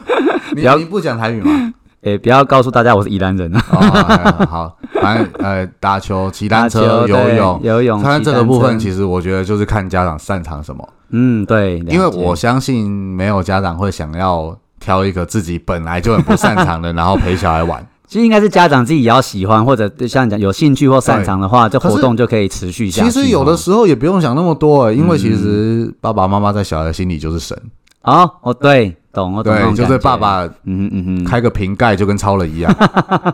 [0.56, 1.74] 你不要你不讲台语吗？
[2.04, 3.66] 哎，不要告诉大家我是宜兰人啊。
[3.72, 7.60] 哦，哎好，反正呃，打球、骑单打车、游泳。
[7.64, 17.86] 游泳，看这个部分，其实我觉得就是看家长擅长什么，嗯，对，因为我相信没有家长会想要挑一个自己本来就很不擅长的， 然后陪小孩玩。
[18.08, 23.12] 其实应该是家长自己也要喜欢，或者像你讲有兴趣或擅长的话，这活动就可以持续下去。
[23.12, 27.60] 其实有的哦时候也不用想那么多、欸，因为其嗯实爸爸妈妈在小孩的心里就是神，
[28.08, 30.04] 哦哦，对，懂我懂那对，就是种感觉。
[30.04, 32.74] 爸，爸嗯哼嗯哼，开个瓶盖就跟超人一样，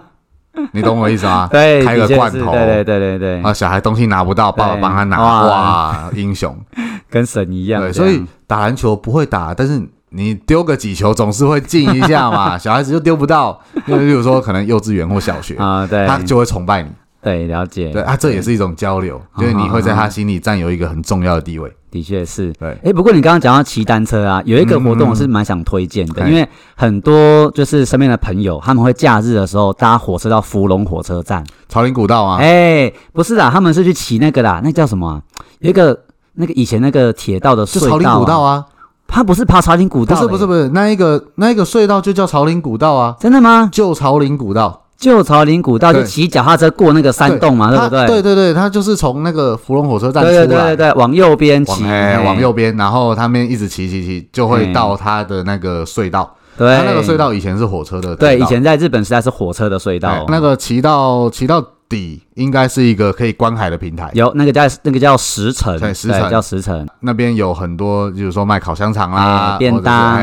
[0.74, 1.48] 你懂我意思吗？
[1.52, 4.82] 对，开个的确是罐头，对对对对对，啊，小孩东西拿不到，爸爸对。
[4.82, 5.48] 帮他拿，哇。
[5.48, 6.56] 哇，英雄。
[7.10, 7.80] 跟神一样。
[7.82, 16.90] 对，样所以打篮球不会打，但是你丢个几球总是会进一下嘛， 小孩子就丢不到，因为比如说可能幼稚园或小学，啊，对，他就会崇拜你，
[17.22, 21.72] 对了解，对啊，这也是一种交流，就是你会在他心里占有一个很重要的地位。
[21.94, 22.52] 的确是。
[22.54, 31.46] 对，哎，不过你刚刚讲到骑单车啊，有一个活动我是蛮想推荐的，嗯因为很多就是身边的朋友，他们会假日的时候搭火车到福隆火车站。
[31.70, 35.22] 朝林古道啊，哎，不是啦，他们是去骑那个啦，那叫什么啊？
[35.60, 35.98] 有一个
[36.34, 38.66] 那个以前那个铁道的隧道、就朝林古道啊，啊，
[39.08, 43.70] 他不是爬朝林古道、不是不是是，不是，那一个那一个隧道就叫朝林古道啊，真的吗？
[43.72, 44.83] 旧朝林古道。
[45.04, 48.00] 旧朝林古道就骑脚踏车过那个山洞嘛，对不对？
[48.00, 51.84] 它对对对，他就是从那个芙蓉火车站出来，对对对对对，往右边骑，
[52.24, 56.34] 往右边，然后他们一直骑骑骑，就会到他的那个隧道。
[56.56, 60.10] 对，他那个隧道以前是火车的，对，以前在日本时代是火车的隧道。
[60.10, 64.12] 哎，那个骑到骑到底，应该是一个可以观海的平台。
[64.14, 66.30] 有那个叫那个叫石城，对石城。
[66.30, 70.20] 叫石城，那边有很多，就是说卖烤香肠啦哎，便当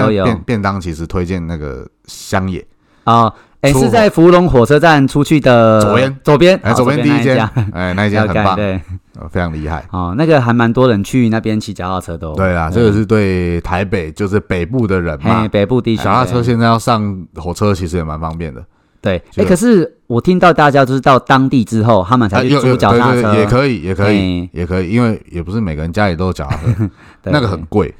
[0.00, 0.24] 都有。
[0.24, 2.64] 便便当其实推荐那个乡野，
[3.02, 3.32] 哦，
[3.66, 7.38] 哎，出是在芙蓉火车站出去的左边，左边，哎，左边第一间。
[7.72, 8.80] 哎，那一间 很棒，对，
[9.18, 9.84] 呃非常厉害。
[9.90, 12.34] 哦，那个还蛮多人去那边骑脚踏车的哦。
[12.36, 18.62] 对啊，这个是对台北就是北部的人嘿嘛，北部地区脚踏车现在要上火车其实也蛮方便的。
[19.02, 26.90] 对，哎，可是我听到大家就是到当地之后，他们才去租脚踏车，也可以，也可以哎，也可以，因为也不是每个人家里都有脚踏车，
[27.22, 27.94] 那个很贵，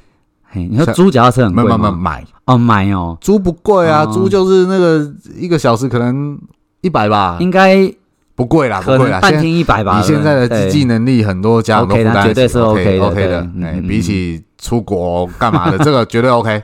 [0.49, 1.77] 嘿，你说像租脚踏车很慢贵吗？
[1.77, 6.39] 慢慢买，哦，买哦，租不贵啊，哦租就是那个一个小时可能
[6.81, 7.91] 一百吧，应该
[8.35, 9.19] 不贵啦，不贵啦。
[9.19, 9.99] 半现在天一百吧。
[9.99, 16.63] 以现在的对经济能力，很多家长都 OK 负担绝对是 OK 的 OK 对的，哎，嗯嗯比起出国干嘛的， 这个绝对 OK。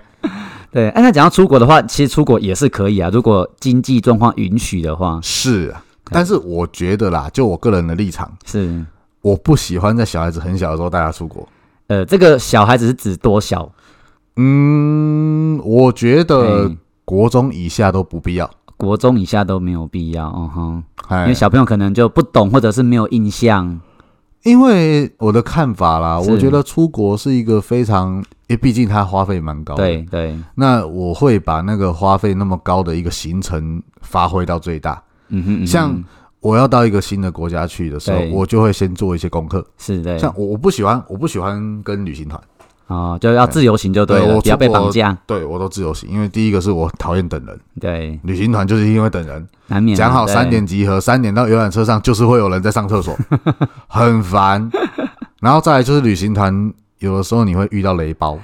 [0.72, 8.84] 对，哎，那讲到出国的话，其实出国也是可以啊，如果经济状况允许的话，是啊，但是我觉得啦，就我个人的立场，是。
[9.22, 11.48] 我不喜欢在小孩子很小的时候带他出国。
[11.94, 13.72] 呃，这个小孩子是指多小？
[14.36, 18.50] 嗯，我觉得哎国中以下都不必要。
[18.78, 23.80] 国中以下都没有必要，嗯哼，因哎为，小朋友可能就不懂，或者是没有印象。
[24.44, 29.84] 因为我的看法啦，是我觉得出国是一个非常，因为毕竟它花费蛮高的。
[29.84, 35.02] 对对，那我会把那个花费那么高的一个行程发挥到最大。
[35.30, 36.04] 嗯哼，嗯哼像
[36.44, 39.66] 我要到一个新的国家去的时候，我就会先做一些功课。
[39.78, 42.40] 是的，像我我不喜欢，我不喜欢跟旅行团，
[42.88, 45.18] 哦，就要自由行就对我不要被绑架。
[45.26, 53.18] 对我都自由行，因为第一个是我讨厌等人，对，旅行团就是因为等人，难免讲好三点集合，三点到游览车上就是会有人在上厕所，
[53.88, 54.70] 很烦。
[55.40, 58.38] 然后再来就是旅行团，有的时候你会遇到雷包，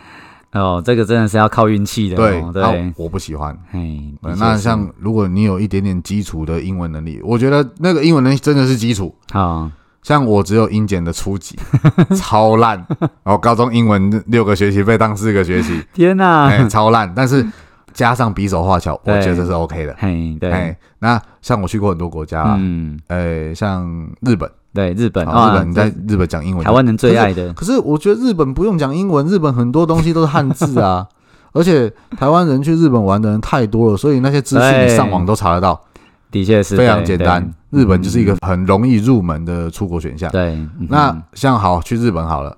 [0.52, 3.56] 哦，这个真的是要靠运气的对哦，，对，啊我不喜欢。
[3.72, 9.14] 嘿，那像如果你有一点点基础的英文能力，我觉得那个英文能力真的是基础。
[9.32, 9.70] 好，
[10.02, 11.58] 像我只有英检的初级，
[12.18, 12.84] 超烂。
[13.24, 17.14] 然后高中英文六个学期被当四个学期，天哪，哎，超烂。
[17.16, 17.46] 但是
[17.94, 19.96] 加上比手画脚，我对觉得是 OK 的。
[20.00, 31.06] 嘿，对，哎，那像我去过很多国家啊，嗯，呃，像日本，对，日本，啊日本你在日本讲英文，台湾人最爱的，可是我觉得日本不用讲英文，日本很多东西都是汉字啊。
[31.52, 35.82] 而且台湾人去日本玩的人太多了，所以那些资讯你上网都查得到，
[36.32, 37.52] 的确是非常简单。
[37.72, 40.32] 日本就是一个很容易入门的出国选项。
[40.32, 40.88] 对，嗯。
[40.90, 42.56] 那像好去日本好了，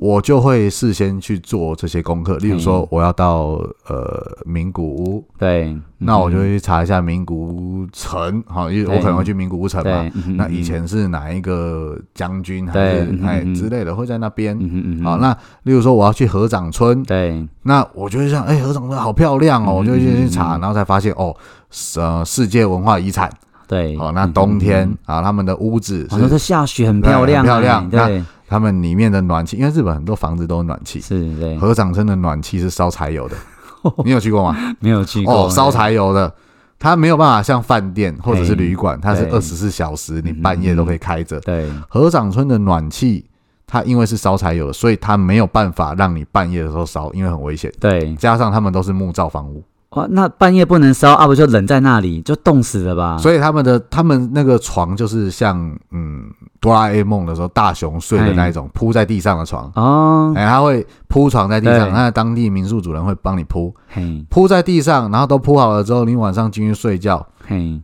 [0.00, 14.56] 我就会事先去做这些功课，例如说嗯我要到呃名古屋，对，那我就去查一下名古屋城，好，因为我可能会去名古屋城嘛。，那以，前是哪一个将军还是哎之类的会在那边？
[15.02, 21.34] 好，那例如说我要去河掌村，对，那我就会想，哎，合掌村好漂亮哦，嗯我就先去查，嗯然后才发现哦，
[21.70, 23.28] 是呃世界文化遗产。
[23.66, 27.90] 对，好，那嗯冬天嗯啊，他们的屋子好像是是下雪，很漂亮漂亮。
[27.90, 33.36] 对，他们里面的暖气，因为日本很多房子都有暖气，是，对，合掌村的暖气是烧柴油的，
[34.04, 34.56] 你有去过吗？
[34.80, 36.32] 没有去过哦，烧柴油的，
[36.78, 41.38] 它没有办法像饭店或者是旅馆，它是对二十四小时，你嗯半夜都可以开着。
[41.40, 43.26] 对，合掌村的暖气，
[43.66, 47.72] 它因为是烧柴油的，所以它没有办法让你半夜的时候烧，因为很危险。
[47.78, 53.16] 对，加上他们都是木造房屋，哇，那半夜不能烧啊，不就冷在那里就冻死了吧？
[53.18, 55.58] 所以他们的他们那个床就是像
[55.92, 56.24] 嗯
[56.60, 59.72] 哆啦 A 梦的时候大雄睡的那一种铺在地上的床。
[59.74, 61.92] 哦，哎，他会铺床在地上，对。
[61.92, 67.80] 那当地民宿主人会帮你铺，嘿，铺在地上，然后都铺好了之后，你晚上进去睡觉，嘿，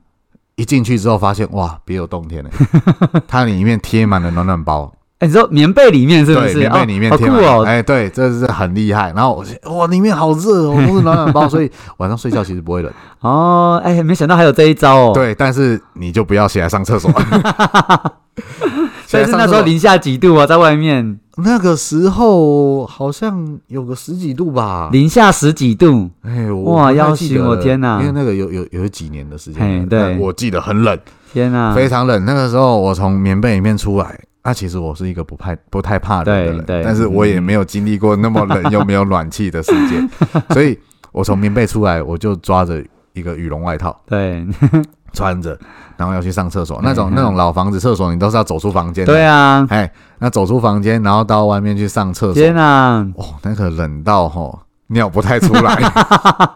[0.57, 2.51] 一进去之后发现哇，别有洞天了，
[3.27, 6.59] 它里面贴满了暖暖包，哎，你知道棉被里面是不，是？
[6.59, 9.13] 棉被里面哦好酷贴满了，哦，哎，对，这是很厉害。
[9.15, 12.93] 然后哇，里面好热哦，都是暖暖包， 所以晚上睡觉其实不会冷。
[13.21, 17.11] 哦，哎，没想到还有这一招哦。，对，但是你就不要 起来上厕所。
[19.13, 24.89] 但是那时候零下几度啊，在外面那个时候好像有个十几度吧。
[24.91, 30.99] 零下十几度，哎，我哇要死记得了我天哪因为那个有有有几年的时间对我记得很冷。
[31.33, 31.73] 天哪！
[31.75, 32.25] 非常冷。
[32.25, 40.07] 那个时候我从棉被里面出来，那、其实我是一个不怕不太怕冷的人，对对但是我也没有经历过那么冷又没有暖气的世界，
[40.53, 40.79] 所以
[41.13, 42.83] 我从棉被出来，我就抓着
[43.15, 44.47] 一个羽绒外套对
[45.15, 45.57] 穿着，
[45.97, 46.81] 然后要去上厕所。
[46.83, 49.13] 那种嗯那种老房子厕所，你都是要走出房间的。
[49.13, 49.65] 对啊！
[49.71, 53.07] 哎，那走出房间，然后到外面去上厕所，天哪！
[53.17, 55.79] 哦，那个冷到吼尿不太出来，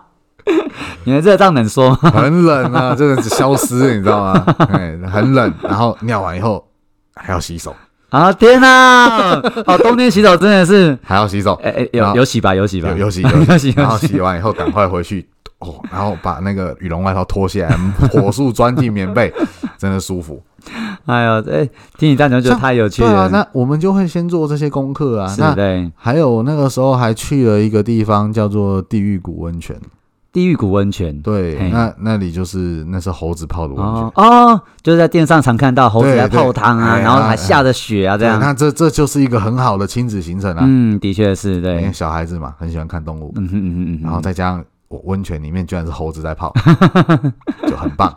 [1.04, 2.10] 你们这这样能说吗？
[2.10, 4.44] 很冷啊，真的是消失，你知道吗？
[4.72, 6.67] 哎，很冷，然后尿完以后
[7.20, 7.74] 还要洗手，
[8.10, 8.32] 啊！
[8.32, 9.36] 天哪！
[9.66, 12.54] 哦，冬天洗手真的是，还要洗手，哎哎，有有洗吧？
[12.54, 12.88] 有洗吧？
[12.90, 14.20] 有有洗有 有洗洗，然后洗。
[14.20, 15.26] 完以后赶快回去
[15.58, 17.76] 哦，然后把那个羽绒外套脱下来，
[18.08, 19.32] 火速钻进棉被，
[19.76, 20.42] 真的舒服。
[21.06, 23.28] 哎呦，哎，听你讲就觉得太有趣对啊，了。
[23.30, 25.28] 那我们就会先做这些功课啊。
[25.28, 29.76] 是那对，还有那个时候还去了一个地方叫做地狱谷温泉，
[30.32, 31.20] 地狱谷温泉。
[31.22, 34.12] 对，那那里就是那是猴子泡的温泉哦。
[34.14, 38.38] 哦，就是在电视上常看到猴子在泡汤啊，哎然后还哎下着雪啊，这，样。
[38.38, 40.64] 那这这就是一个很好的亲子行程啊。
[40.66, 41.92] 嗯，的确是对因为对。
[41.92, 46.52] 小孩子嘛，很喜欢看动物，嗯哼嗯哼嗯哼，然后再加上我温泉里面居然是猴子在泡，
[47.68, 48.14] 就很棒。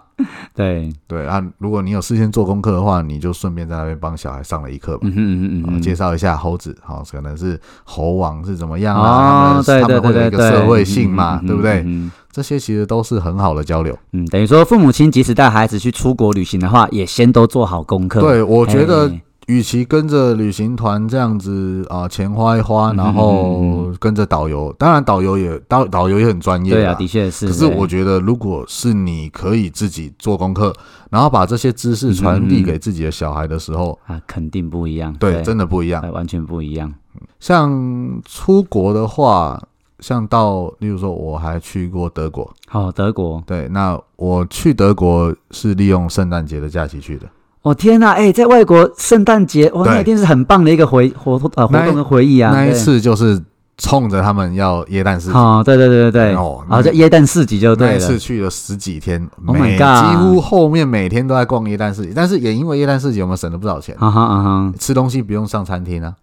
[0.53, 5.01] 对，对啊，如果你有事先做功课的话，你就顺便在那边帮小孩上了一课吧。
[5.03, 9.01] 嗯哼嗯哼嗯啊哼，介绍一下猴子，好、可能是猴王是怎么样啊？
[9.01, 11.61] 哦，他们对对他们会有一对对对，个社会性嘛，嗯对不？
[11.61, 11.79] 对？
[11.81, 13.97] 嗯嗯这些其实都是很好的交流。
[14.13, 18.21] 嗯，等于说父母亲即使带孩子去出国旅行的话，也先都做好功课。
[18.21, 27.47] 对，我觉得嘿与其跟着旅行团这样子啊、钱花一花，嗯然后跟着导游，当然导游也导导游也很专业对啊，的确是。
[27.47, 30.73] 可是我觉得，如果是你可以自己做功课，
[31.09, 35.13] 然后把这些知识传递给自己的小孩的时候，啊，肯定不一样。
[35.19, 36.01] 对，真的不一样。
[36.01, 36.93] 哎完全不一样。
[37.41, 39.61] 像出国的话，
[39.99, 42.49] 像到，例如说，我还去过德国。
[42.71, 47.27] 哦，德国，对，那我去德国是利用圣诞节的假期去的。
[47.63, 52.51] 哦天呐，哎，在外国圣诞节，哇，那一定是很棒的一个回活动呃活动跟回忆啊。
[52.51, 53.39] 那一，次就是
[53.77, 57.97] 冲着他们要耶诞市集，哦，对对对对对，哦然后叫耶诞市集就那对了。
[57.97, 58.17] 一次。
[58.17, 66.13] 去了十几天，Oh my 每 God 几乎后面每天都在逛耶诞市集，但是也因为耶诞市集，我们省了不少钱，啊哈啊哈，吃东西不用上餐厅啊，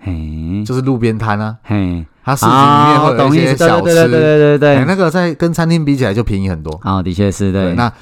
[0.00, 4.76] 嘿，就是路边摊啊，嘿，它市集里面会有一些小对对对吃，对对对。
[4.76, 6.78] 哎那个在跟餐厅比起来就便宜很多。
[6.82, 7.74] 啊，的确是对。
[7.74, 7.92] 那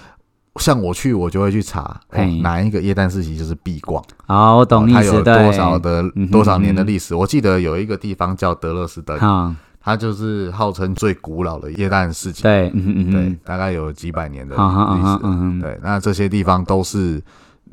[0.57, 5.42] 像我去，我就会去查、哦哪一个耶诞市集就是必逛，好，我懂意思，哦它有。
[5.42, 7.14] 多少的多少年的历史。
[7.14, 15.61] 我记得有一个地方叫德勒斯登，啊，它就是号称最古老的耶诞市集，对，嗯哼嗯对哼，，大概有几百年的历史。
[15.61, 17.22] 对，那这些地方都是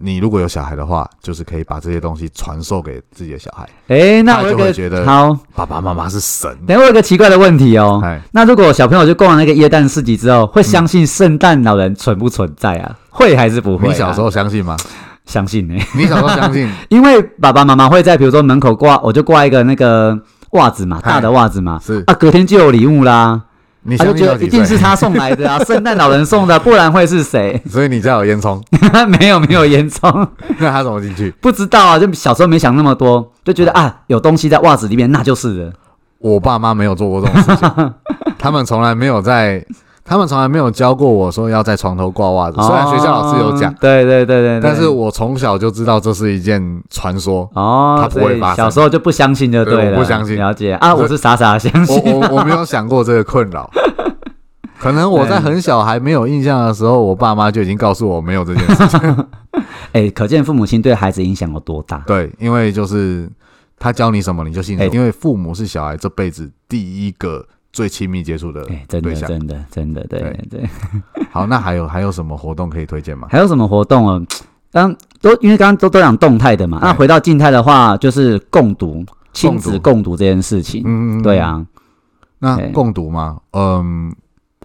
[0.01, 3.67] 你如果有小孩的话，就是可以把这些东西传授给自己的小孩。
[3.87, 8.01] 哎，那我有个就会觉得好，爸爸妈妈是神，等我有个奇怪的问题哦。
[8.03, 12.95] 哎，那如果小朋友就逛完那个耶诞市集之后，会相信圣诞老人存不存在啊？
[13.09, 13.91] 会还是不会、啊？
[13.91, 14.77] 你小时候相信吗？
[15.25, 16.67] 相信呢、你小时候相信？
[16.89, 20.17] 因为爸爸妈妈会在比如说门口挂，我就挂一个那个
[20.51, 23.39] 袜子嘛，大的袜子嘛，是啊，隔天就有礼物啦，
[23.81, 24.25] 你他就觉？
[24.25, 27.61] 得一定是他送来的啊， 圣诞老人送的，不然会是谁？
[27.69, 28.61] 所以你家 有烟囱，
[29.19, 30.27] 没有没有烟囱，
[30.57, 31.31] 那他怎么进去？
[31.41, 35.73] 不知道啊，就小时候没想那么多，就觉得啊，有东西在袜子里面，那就是人。
[36.19, 37.93] 我爸妈没有做过这种事情，
[38.37, 39.65] 他们从来没有在，
[40.09, 42.59] 他们从来没有教过我说要在床头挂袜子。
[42.63, 47.47] 虽然学校老师有讲哦，对对对对对，但是我从小就知道这是一件传说。
[47.53, 52.11] 哦，它不会发生小时候就不相信就对了，我不相信了解啊，我我是傻傻的相信。
[52.11, 53.69] 我我没有想过这个困扰，
[54.81, 59.27] 可能我在很小还没有印象的时候，我爸妈就已经告诉我没有这件事情。
[59.93, 62.01] 哎，可见父母亲对孩子影响有多大。
[62.07, 63.29] 对，因为就是
[63.77, 69.01] 他教你什么你就信什么，哎因为父母是小孩这辈子第一个最亲密接触的对，真。
[69.01, 70.69] 的真的真的，对对对。
[71.31, 73.27] 好，那还有还有什么活动可以推荐吗？
[73.29, 74.21] 还有什么活动啊？
[74.71, 79.03] 刚都因为刚刚都都讲动态的嘛，那哎回到静态的话，就是共读
[79.33, 80.83] 亲子共读这件事情。
[80.85, 81.65] 嗯，对，啊，
[82.39, 83.39] 那共读吗？
[83.51, 84.13] 嗯，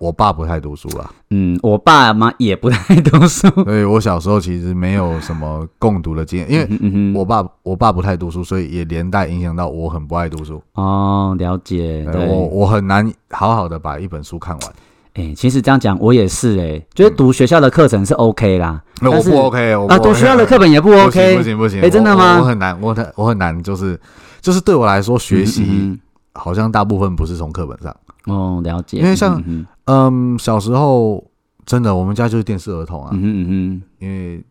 [0.01, 10.61] 我爸不太读书啦，嗯，我爸妈也不太读书， 所以我小时候其实没有什么共读的经验，因为我爸我爸不太读书，所以也连带影响到我很不爱读书。
[10.73, 14.73] 哦，了解，对，我我很难好好的把一本书看完，
[15.15, 22.35] 哎、其实这样讲我也是、哎，就是读学校的课程是 OK 啦，那我不 OK，我不啊，读学校的课本也不不行 OK，不行不行，哎真的我吗？
[22.39, 23.99] 我我很难，我很我很难，就是
[24.41, 25.99] 就是对我来说，学习嗯
[26.35, 27.95] 好像大部分不是从课本上。
[28.26, 31.22] 嗯哦，了解，因为像嗯嗯，小时候
[31.66, 34.43] 真的我们家就是电视儿童啊，嗯嗯哼嗯哼因为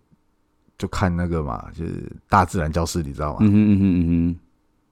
[0.77, 3.37] 就看那个嘛，就是大自然教室，你知道吗？
[3.41, 4.35] 嗯哼嗯哼嗯哼，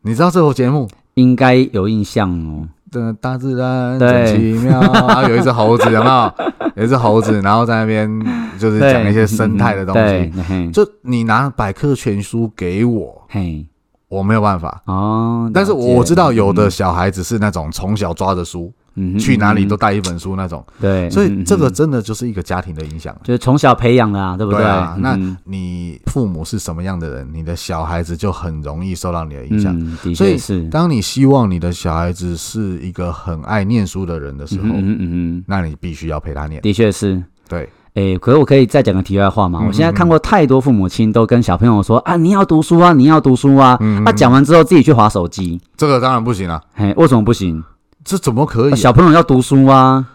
[0.01, 0.87] 你知道这个节目？
[1.15, 6.33] 应该有印象哦，的大自然奇妙，然后有一只猴子，有没有？
[6.77, 8.09] 有一只猴子，然后在那边
[8.57, 13.67] 就是讲一些生态的东西。，就你拿百科全书给我，嘿，
[14.11, 14.83] 我没有办法。
[14.85, 23.15] 哦，但是我知道有的小孩子是那种从小抓着书，嗯去哪里都带一本书那种，对，所以这个真的就是一个家庭的影响。
[23.23, 29.73] 就是从小培养的啊，对不对啊那嗯你父母是什么样的人，你的小孩子就很容易受到你的影响。
[30.13, 36.61] 所以确是，当你希望你的小孩子是一个很爱念书的人的时候，嗯嗯嗯，那你必须要陪他念。
[36.61, 37.23] 的确是。
[37.47, 39.59] 对，诶，可是我可以再讲个题外话吗？
[39.61, 43.77] 嗯我现在看过太多父母亲都跟小朋友说啊，你要读书啊，你要读书啊。
[43.81, 47.63] 嗯啊，讲完之后自己去划手机，这个当然不行了，嘿，为什么不行？
[48.03, 50.05] 这怎么可以啊、小朋友要读书啊。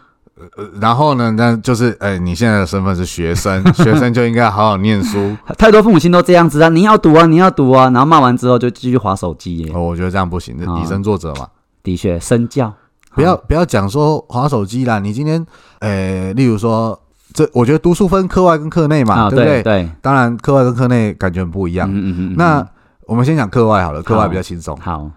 [0.56, 5.34] 呃然后呢，那就是，哎、你现在的身份是学生， 学生就应该好好念书。
[5.56, 9.72] 太多父母亲都这样子啊，你要读啊，你要读啊，然后骂完之后就继续划手机耶。
[9.74, 11.46] 哦，我觉得这样不行，这哦以身作则嘛。
[11.82, 12.70] 的确，身教
[13.14, 15.44] 不要不要讲说划手机啦，你今天，
[15.78, 16.98] 呃，例如说，
[17.37, 19.62] 这我觉得读书分课外跟课内嘛，啊，对不对？
[19.62, 21.87] 对对，当然，课外跟课内感觉很不一样。
[21.89, 22.66] 嗯嗯嗯嗯，那
[23.03, 24.74] 我们先讲课外好了，课外比较轻松。
[24.78, 25.11] 好，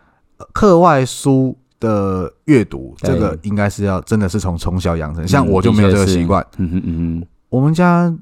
[0.51, 5.25] 课外书的阅读，对这个应该是要真的是从从小养成。
[5.25, 8.13] 像嗯我就没有这个习惯，嗯哼嗯我们家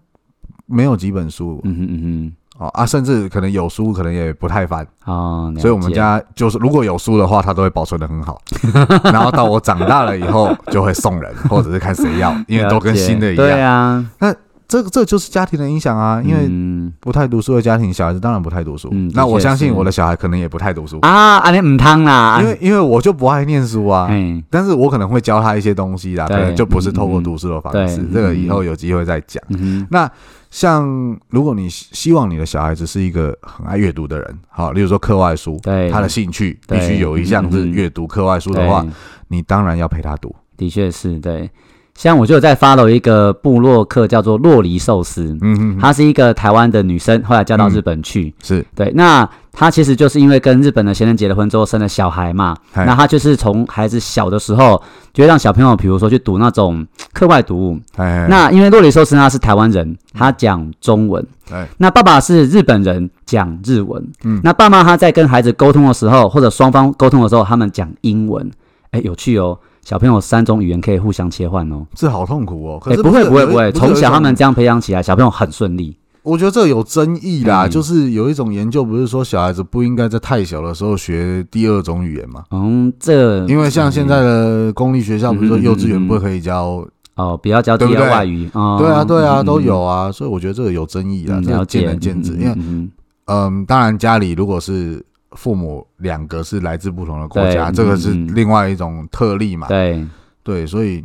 [0.67, 4.85] 没有几本书哼嗯哼嗯哦啊，甚至可能有书，可能也不太翻。
[5.05, 8.41] 哼，哦，所以我们家就是如果有书的话，它都会保存的很好。
[9.13, 14.33] 然后到我长大了以后，就会送人，或者是看谁要，因为都跟新的一样对啊，那，
[14.67, 18.89] 这这就是家庭的影响啊，因为嗯不太读书的家庭，小孩子当然不太读书。
[18.91, 24.07] 嗯那我相信我的小孩可能也不太读书，啊，安尼唔通啦，因为因为我就不爱念书啊。
[24.09, 28.03] 嗯，但是我可能会教他一些东西啦，可对能就不是透过读书的方式。
[28.11, 29.41] 这个以后有机会再讲。
[29.49, 30.09] 嗯，那
[30.49, 38.85] 像如果你希希望你的小孩子是一个很爱阅读的人，好，例如说课外书，对他的兴趣必须有一项是阅读课外书的话，
[39.27, 40.35] 你当然要陪他读。
[40.55, 41.49] 的确是对。
[41.93, 48.31] 像我就有在 follow 一个部落客叫做洛梨寿司，嗯哼，她是一个台湾的女生，后来嫁到日本去。
[48.43, 49.27] 是对，那
[49.59, 54.79] 她其实就是因为跟日本的先生结了婚之后生了小孩嘛，那他就是从孩子小的时候
[55.11, 57.79] 就会让小朋友，比如说去读那种课外读物。
[57.95, 64.07] 哎，那因为洛里寿司他是台湾人，他讲中文，哎那爸爸是日本人，讲日文。
[64.23, 68.51] 嗯那爸妈他在跟孩子沟通的时候，或者双方沟通的时候，他们讲英文。
[68.91, 71.83] 哎，有趣哦，小朋友三种语言可以互相切换哦。
[71.95, 72.79] 这好痛苦哦。
[72.79, 75.97] 可哎，是不会不会不会，从小他们这样培养起来，小朋友很顺利。
[76.27, 77.69] 我觉得这个有争议啦，嗯。
[77.69, 82.43] 就是有一种研究不是说小孩子不应该在太小的时候学第二种语言嘛？
[82.51, 86.85] 嗯，这因为像现在的公立学校，不是说幼稚园嗯不可以教？
[87.15, 88.03] 哦，不要教第对不对？
[88.05, 92.33] 二外语哦，对啊，对啊，嗯都有啊，所以我觉得这个有争议啦，嗯，这个了解，见仁见智。
[92.33, 92.91] 嗯因为嗯
[93.25, 98.31] 嗯，当然家里如果是父母两个是来自不同的国家，对这个是嗯嗯。
[98.35, 99.65] 另外一种特例嘛。
[99.69, 100.09] 嗯。
[100.43, 101.03] 对，对，所以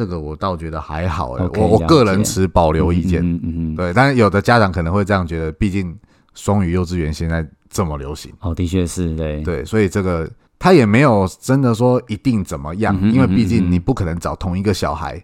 [0.00, 3.20] 这个我倒觉得还好哎、OK，我我个人持保留意见。
[3.22, 5.94] 嗯嗯嗯嗯，对，但是有的家长可能会这样觉得，毕竟
[6.32, 10.26] 双语幼稚园现在这么流行，哦，的确是对，对，所以这个
[10.58, 15.22] 他也没有真的说一定怎么样，因为毕竟你不可能找同一个小孩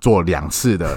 [0.00, 0.96] 做两次的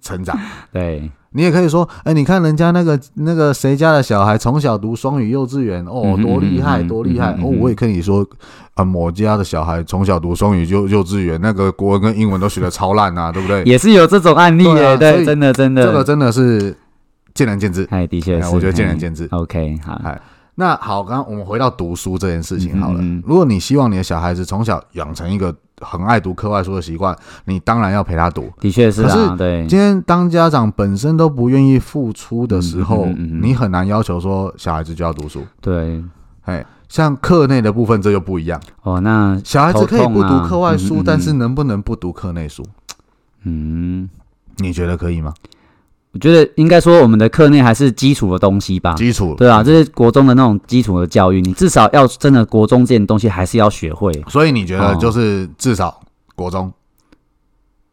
[0.00, 0.38] 成长。
[0.72, 7.32] 对，你也可以说，哎、你看人家那个那个谁家的小孩从小读双语幼稚园，哦多厉害，多厉害！
[7.42, 8.26] 哦，我也跟你说，
[8.74, 13.62] 啊，某家的小孩从小读双语幼幼稚园，那个国文跟英文都学的超烂啊， 对不对？
[13.64, 16.76] 也是有这种案例耶，对真的真的，这个真的是
[17.34, 17.86] 见仁见智。
[17.90, 19.28] 哎，的确是，哎我觉得见仁哎见智。
[19.30, 20.20] OK，好，哎
[20.56, 23.00] 那好，刚刚我们回到读书这件事情好了。
[23.00, 27.16] 嗯嗯嗯如果你希望你的小孩子从小养成一个很爱读课外书的习惯，
[27.46, 28.50] 你当然要陪他读。
[28.60, 35.44] 的确是可啊，是对，今天当家长本身都不愿意付出的时候，嗯嗯嗯嗯你很难要求说小孩子就要读书。
[35.60, 36.02] 对，
[36.42, 42.64] 哎，像课内的部分这就不一样，哦，那小孩子可以不读课外书，但是能不能不读课内书？
[43.42, 44.08] 嗯，
[44.58, 45.34] 你觉得可以吗？
[46.14, 48.94] 我觉得应该说我们的课内还是基础的东西吧。
[48.94, 54.12] 基础对啊，这是国中的那种基础的教育，你至少要真的国中这件东西还是要学会。
[54.28, 56.00] 所以你觉得哦就是至少
[56.36, 56.72] 国中，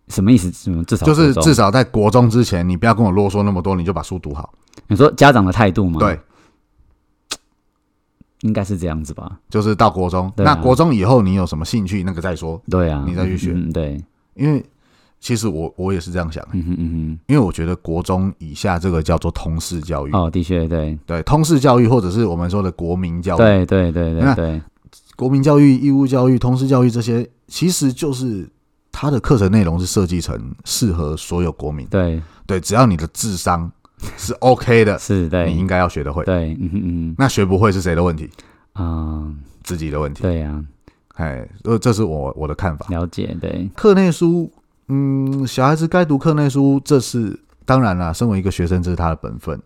[0.08, 0.52] 什么意思？
[0.52, 4.54] 什么至少就是至少在国中之前，你不要跟我啰嗦那么多，你就把书读好。
[4.88, 6.20] 你说家长的态度吗？，对，
[8.42, 9.40] 应该是这样子吧。
[9.50, 12.62] 就是到国中，啊那国中以后你有什么兴趣，那个再说。
[12.70, 14.00] 对啊，你再去学对，
[14.36, 14.64] 因为
[15.22, 16.44] 其实我我也是这样想。
[16.46, 17.20] 的，嗯哼嗯哼。
[17.28, 24.62] 因为我觉得国中以下这个叫做通识教育，哼，哦，的确，对，对，通识教育或者是我们说的国民教育，对对对对那对，
[25.16, 28.50] 国民教育、义务教育、通识教育这些，其实就是
[28.92, 31.86] 它的课程内容是设计成适合所有国民。
[31.88, 32.22] 对。
[32.48, 33.72] 对，只要你的智商
[34.18, 35.54] 是 OK 的， 是，对。
[35.54, 36.26] 你应该要学得会。
[36.26, 38.30] 对，嗯哼嗯那学不会是谁的问题？
[38.74, 40.24] 哼啊，自己的问题。
[40.24, 40.62] 对呀，
[41.14, 42.88] 哎，呃，这是我我的看法。
[42.90, 44.52] 了解，对，课内书，
[44.92, 48.12] 嗯，小孩子该读课内书，这是当然啦。
[48.12, 49.58] 身为一个学生，这是他的本分。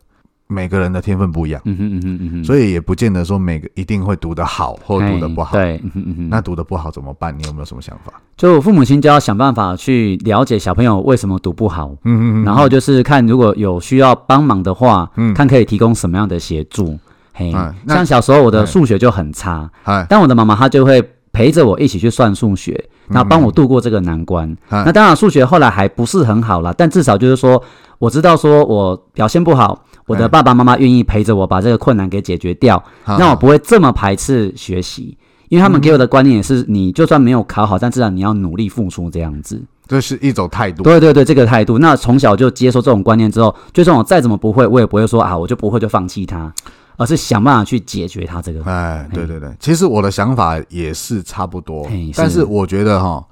[0.48, 5.58] 每个人的天分不一样，嗯哼嗯哼嗯哼，所以也不见得说每个一定会读得好或读得不好。
[5.58, 7.36] 哎对，嗯哼嗯哼，那读得不好怎么办？
[7.36, 8.14] 你有没有什么想法？
[8.38, 12.46] 就父母亲就要想办法去了解小朋友为什么读不好，嗯嗯嗯。
[12.46, 16.96] 然后就是看如果有需要帮忙的话，嗯看可以提供什么样的协助。
[17.34, 17.52] 嘿，
[17.88, 21.02] 像小时候我的哎数学就很差，哎，但我的妈妈她就会
[21.36, 24.50] 陪着我一起去算数学，然后帮我度过这个难关。
[24.70, 27.62] 嗯那当然数学后来还不是很好啦，但至少就是说
[28.00, 35.18] 我知道说我表现不好，我的哎爸爸妈妈愿意陪着我把这个困难给解决掉，好让我不会这么排斥学习。
[35.50, 39.62] 因为他们给我的观念也是，你就算没有考好，但至少你要努力付出这样子。
[39.88, 40.82] 这是一种态度。
[40.82, 41.78] 对对对，这个态度。
[41.78, 46.52] 那从小就接受这种观念之后，就算我再怎么不会，我也不会说啊，我就不会就放弃它，
[46.98, 48.64] 而是想办法去解决它这个。
[48.64, 53.26] 哎，对对对，其实我的想法也是差不多嘿，但是是我觉得哈，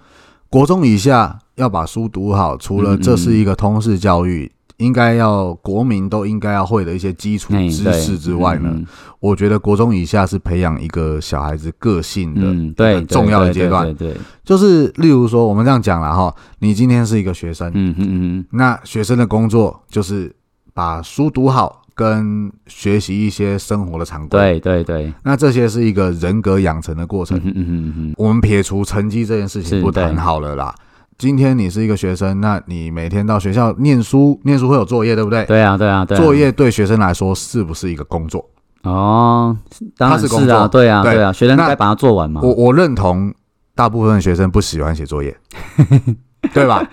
[0.50, 8.86] 国中以下要把书读好，除了这是一个通识教育，应该要国民都应该要会的一些基础知识之外呢，嗯
[9.20, 14.08] 我觉得国中以下是培养一个小孩子个性的嗯，对，对重要的阶段，对对。
[14.10, 18.08] 对，对就是例如说我们这样讲了哈，你今天是一个学生，嗯嗯
[18.40, 18.46] 嗯。
[18.52, 20.36] 那学生的工作就是
[20.74, 21.83] 把书读好。
[21.96, 27.42] 跟学习一些生活的常嗯，规，对对对，那这些是一个人格养成的过程嗯。
[27.42, 30.74] 哼嗯哼嗯，我们撇除成绩这件事情不谈对好了啦。
[31.18, 35.46] 今天你是一个学生，那你每天到学校念书，念书会有作业，对不对？
[35.46, 38.44] 对啊对啊对啊，作业对学生来说是不是一个工作？
[38.82, 39.56] 哦，
[39.96, 42.42] 当然它是工作是啊，对啊对对啊，学生那该把它做完嘛。
[42.44, 43.34] 我我认同
[43.76, 45.38] 大部分学生不喜欢写作业，
[46.54, 46.84] 对吧？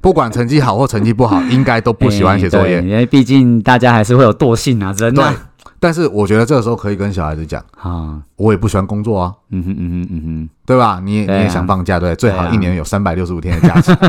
[0.00, 2.82] 不管成绩好或成绩不好， 应该都不喜欢写作业。
[2.82, 5.34] 因为毕竟大家还是会有惰性啊，人对啊。，
[5.80, 11.00] 但是我觉得这个时候可以跟小孩子讲，啊，我也不喜欢工作啊，嗯哼嗯哼嗯哼，对吧？
[11.02, 12.14] 你也、啊你也想放假，对？
[12.16, 13.92] 最好一年有三百六十五天的假期。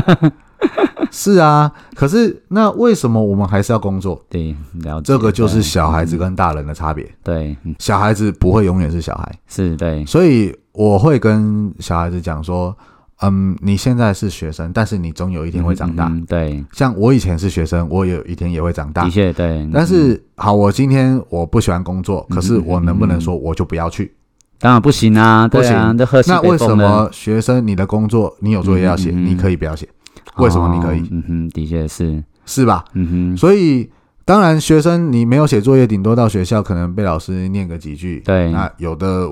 [1.10, 4.22] 是啊，可是那为什么我们还是要工作？
[4.28, 5.04] 对，了解。
[5.04, 7.08] 这个就是小孩子跟大人的差别。
[7.22, 12.76] 对，嗯小孩子不会永远是小孩，是，对，所以我会跟小孩子讲说，
[13.22, 16.06] 嗯，你现在是学生，但是你总有一天会长大。
[16.08, 19.10] 嗯嗯嗯对，像我以前是学生，我有一天也会长大的。
[19.10, 19.68] 确对。
[19.72, 24.12] 但嗯是好，我今天我不喜欢工作，可是我能不能说我就不要去？
[24.58, 25.94] 当然不行啊，对啊，
[26.26, 29.88] 那为什么学生你的工作你有作业要写，你可以不要写？
[30.36, 31.08] 为什么你可以哦？
[31.10, 32.84] 嗯哼，的确是，是吧？
[32.94, 33.90] 嗯哼，所以
[34.24, 38.20] 当然，学生你没有写作业，顶多到学校可能被老师念个几句。
[38.24, 39.26] 对那有的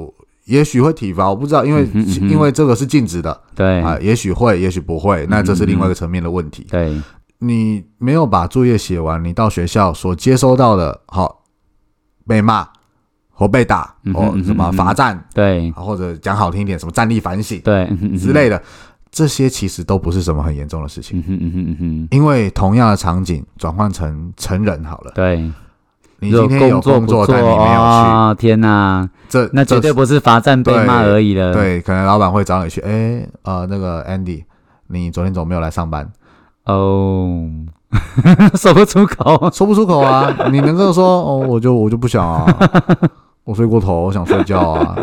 [0.44, 1.88] 也许会体罚，我不知道，因为、
[2.20, 3.40] 因为这个是禁止的。
[3.54, 3.80] 对。
[3.80, 6.66] 啊，也许会，也许不会，那这是另外一个层面的问题。
[6.70, 7.00] 对。
[7.38, 11.42] 你没有把作业写完，你到学校所接收到的，好
[12.26, 12.66] 被骂
[13.30, 15.70] 或被打或什么罚站，对。
[15.76, 17.86] 啊或者讲好听一点，什么站立反省对
[18.18, 18.62] 之类的，
[19.10, 21.18] 这些其实都不是什么很严重的事情。
[21.18, 25.50] 嗯哼嗯哼嗯哼，因为同样的场景转换成成人好了，对，
[26.24, 34.44] 你今天有工作，但你没有去，啊，天哪，这那绝对不是罚站被骂而已了。，对，可能老板会找你去，哎，呃，那个 Andy，
[34.88, 36.10] 你昨天怎么没有来上班？
[36.64, 37.46] 哦，
[38.56, 39.50] 说不出口。
[39.52, 42.46] 说不出口啊，你能够说哦，我就我就不想啊，
[43.44, 44.96] 我睡过头，我想睡觉啊，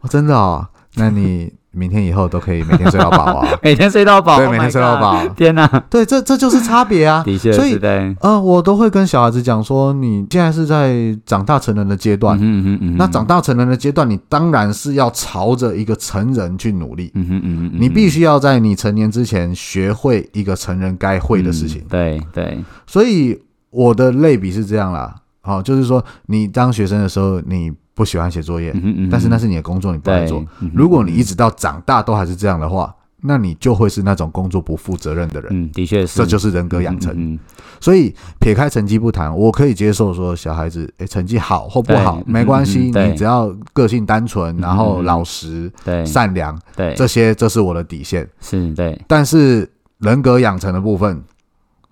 [0.00, 7.22] 哦真的啊，那你明天以后都可以每天睡到饱啊， 每天睡到饱，对，Oh 每天睡到饱，天哪，对，这这就是差别啊。
[7.26, 8.16] 的确所以是对。
[8.20, 17.10] 呃，我都会跟小孩子讲说，你现在是在长大成人的阶段，嗯哼嗯哼嗯那长大成人的阶段，你当然是要朝着一个成人去努力。
[17.14, 21.86] 嗯哼嗯哼嗯哼，你必须要在你成年之前学会一个成人该会的事情嗯。
[21.88, 23.38] 对对，所以
[23.70, 35.50] 我的类比是这样啦，好、就是说你当学生的时候，你不喜欢写作业，嗯嗯但是那是你的工作，你不爱做。，嗯如果你一直到长大都还是这样的话，那你就会是那种工作不负责任的人。
[35.50, 37.38] 嗯，的确是，这就是人格养成。
[37.78, 48.26] 所以撇开成绩不谈，我可以接受说小孩子诶成绩好或不好对没关系，你只要个性单纯，然后老实、对善良，对，这些这是我的底线。
[48.40, 51.22] 是对，但是人格养成的部分，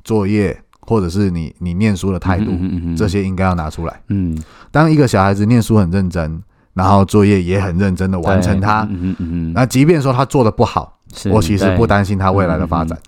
[0.05, 2.51] 作业或者是你你念书的态度，
[2.97, 4.01] 这些应该要拿出来。
[4.09, 4.34] 嗯
[4.70, 10.99] 当一个小孩子念书很认真，然后作业也很认真的完成它，对嗯哼嗯，那即便说他做的不好，
[11.30, 12.99] 我其实不担心他未来的发展。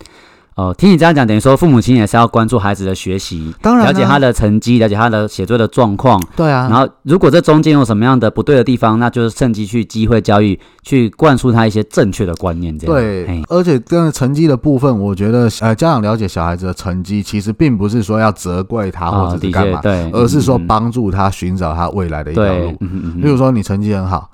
[0.56, 6.20] 哦，听你这样讲，等于说父母亲也是要关注孩子的学习，当然啊了解他的成绩，了解他的写作的状况。
[6.36, 12.78] 对啊然后，如果这中间有什么样的不对的地方，那就是趁机去机会教育，去灌输他一些正确的观念。
[12.78, 24.28] 这样对，而且跟成绩的部分，我觉得呃，家长了解小孩子的成绩，其实并不是说要责怪他或者是干嘛，确对，而是说嗯帮助他寻找他未来的一条路。，嗯哼嗯哼例如说，你成绩很好，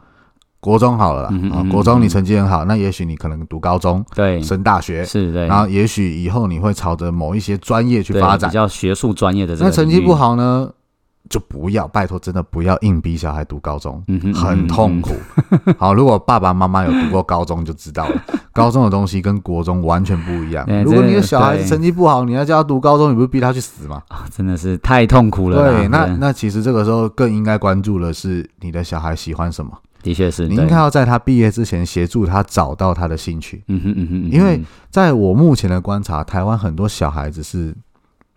[0.67, 8.55] 国中好了啦，啊国中你成绩很好，那也许你可能读高中、对，升大学，是对，然后也许以后你会朝着某一些专业去对发展比。
[8.55, 10.69] 较学术专业的这个领域那成绩不，好呢，
[11.31, 14.03] 就不要，拜托，真的不要硬逼小孩读高中。
[14.35, 15.15] 很痛苦。
[15.79, 20.67] 好，如果爸爸妈妈有读过高中就知道了， 高中的东西跟国中完全不一样。
[20.85, 24.03] 如果你的小孩子成绩不好，你要叫他读高中，你不是逼他去死吗？
[24.09, 25.79] 啊 真的是太痛苦了啦。
[25.79, 29.71] 对，那那其实这个时候更应该关注的是你的小孩喜欢什么，
[30.07, 33.65] 的确是，你对应该要在他毕业之前协助他找到他的兴趣。
[33.67, 37.75] 嗯哼嗯哼因为在我目前的观察，台湾很多小孩子是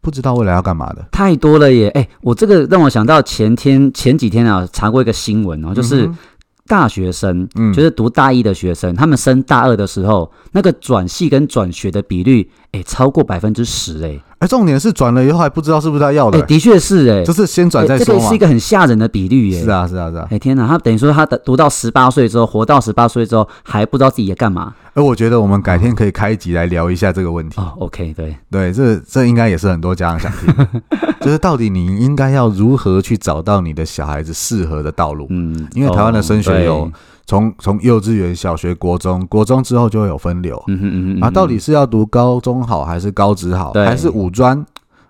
[0.01, 1.07] 不知道未来要干嘛的。
[1.11, 1.89] 太多了耶！
[1.89, 6.17] 哎、我这个让我想到前天前几天啊，查过一个新闻哦，就是嗯
[6.65, 18.37] 大学生，嗯就是读大一的学生，他们升大二的时候，那个转系跟转学的比率，哎、超过百分之十，哎，哎，重点是转了以后还不知道是不是他要哎、的，的确是哎、就是先转哎再说嘛这个是一。
[18.37, 19.61] 个很吓人的比率耶！
[19.61, 20.25] 是，啊，是啊，是啊。
[20.31, 27.59] 哎、天哪，他等于说他的读到十八岁之后，活到十八岁之后，还不知道自己在干嘛而我觉得我们改天可以开一集来聊一下这个问题。
[27.59, 27.73] 哦。
[27.79, 30.31] OK，对，对，这这应该也是很多家长想
[31.19, 35.27] 就是到底你应该要如何去找到你的小孩子适合的道路？
[35.31, 36.93] 嗯，因为台湾的升学哦有对
[37.29, 44.59] 从从幼稚园、小学、国中，国中之后就会有分流嗯哼嗯哼，啊，到底是要读高中好，还是高职好，对还是五专？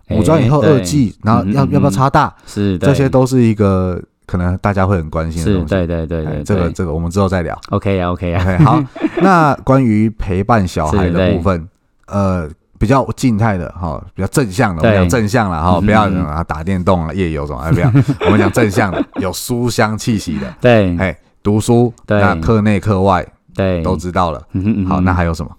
[0.09, 2.36] 哎五专以后二技，然后要要不要插大？
[2.45, 5.70] 是这些都是一个可能大家会很关心的是东西。
[5.70, 7.57] 对对对哎对，对这个这个我们之后再聊。
[7.70, 8.57] OK 啊 OK 啊。
[8.65, 8.84] 好，
[9.22, 11.65] 那关于陪伴小孩的部分，
[12.07, 17.88] 呃，比较静态的哈，比较正向的，我对们讲正向了哈，嗯不要啊打电动了、夜游什么，哎不要，
[18.28, 20.97] 我们讲正向的，有书香气息的，对。
[20.97, 21.17] 哎，
[21.49, 22.21] 读书，对。
[22.21, 23.25] 那课内课外
[23.55, 24.39] 对，都知道了。
[24.53, 24.89] 嗯哼嗯哼。
[24.89, 25.49] 好，那还有什么？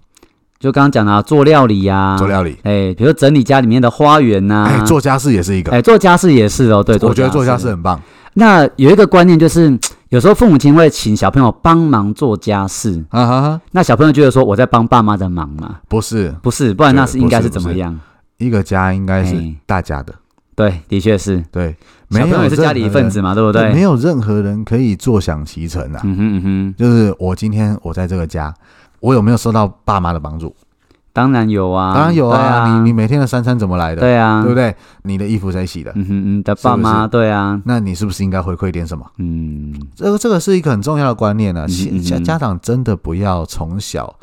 [0.61, 7.65] 就刚刚讲的啊做料理呀，做料理，哎，比如整理家里面的花园呐，哎，做家事也是一个，哎做家事也是哦，对，我觉得做家事。
[7.65, 8.01] 事很棒。
[8.35, 9.77] 那有一个观念就是，
[10.11, 16.33] 有时候父母亲会请小朋友帮忙做家事，啊哈哈，那小朋友觉得说我在帮爸妈的忙嘛，不是。
[16.43, 17.49] 不是，不然那是对应该是。
[17.49, 17.99] 怎么样？
[18.37, 19.55] 一个家应该是哎。
[19.67, 20.15] 大家的，
[20.55, 21.75] 对，的确是，对，
[22.11, 23.73] 小没有朋友也是家里一份子嘛，对不对？
[23.73, 26.01] 没有任何人可以坐享其成啊。
[26.05, 28.53] 嗯哼嗯哼，就是我今天我在这个家，
[29.01, 30.55] 我有没有受到爸妈的帮助？
[31.13, 34.01] 当然有啊，当然有啊，啊，你你每天的三餐怎么来的？
[34.01, 34.75] 对啊，对不对？
[35.03, 35.93] 你的衣服谁洗的？
[35.97, 39.05] 嗯哼，你的爸妈，是对啊，那你是不是应该回馈点什么？
[39.19, 44.15] 嗯，这个这个是一个很重要的观念呢、嗯嗯嗯家家长真的不要从小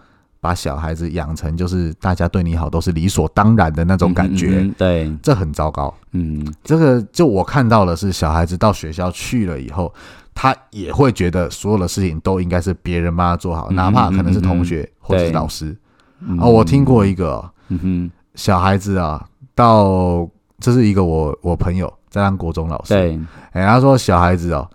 [0.48, 5.94] 把小孩子养成就是大家对你好都是理所当然的那种感觉，嗯嗯嗯对，这很糟糕。
[6.14, 9.94] 嗯，这个就我看到的是，小孩子到学校去了以后，
[10.34, 15.76] 他也会觉得所有的事情都应该是别人帮他做好，嗯哪怕可能是同学或者是老师。
[16.22, 20.26] 嗯哦，我听过一个哦嗯哼，小孩子啊，到
[20.60, 23.20] 这是一个我我朋友在当国中老师，对，
[23.52, 24.66] 哎，他说小孩子哦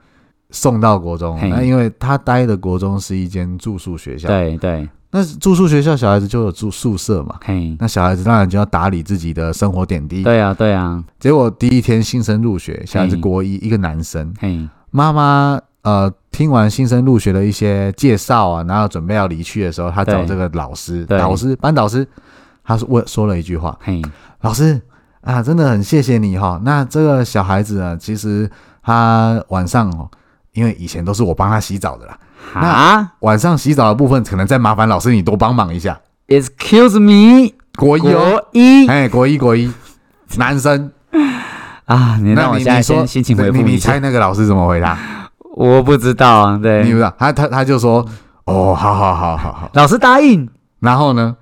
[0.51, 10.23] 送到国中，那因为他待的国中是一间住宿学校，对对，那住宿学校小孩子就有住宿舍嘛，嘿，那小孩子当然就要打理自己的生活点滴。
[10.23, 20.27] 对啊对啊，结果第一天新生入学，小孩子嘿国一，一个男生，嘿，妈妈呃听完新生入学的一些介绍啊，然后准备要离去的时候，他找对。
[20.29, 21.19] 这个老师，对。
[21.19, 22.09] 导师班导师，
[22.65, 24.01] 他说问说了一句话，嘿，
[24.41, 24.81] 老师
[25.21, 28.51] 啊，真的很谢谢你哈、那这个小孩子啊，其实
[28.83, 30.09] 他晚上哦，
[30.55, 32.19] 因为以前都是我帮他洗澡的啦，
[32.53, 33.13] 哈？
[33.21, 35.99] 晚上洗澡的部分可能再麻烦老师你多帮忙一下。
[36.29, 38.87] ，Excuse me，国一哦，国一。
[38.89, 39.71] 哎，国一国一，
[40.37, 40.91] 男生，
[41.85, 43.93] 啊，你让我现在先心情恢你你复一下。
[43.93, 44.99] 猜，那个老师怎么回答？
[45.55, 46.83] 我不知道啊，对。
[46.85, 48.05] 你不，知道，他他他就说，
[48.47, 50.49] 哦，好好好好好，老师答应，
[50.81, 51.37] 然后呢，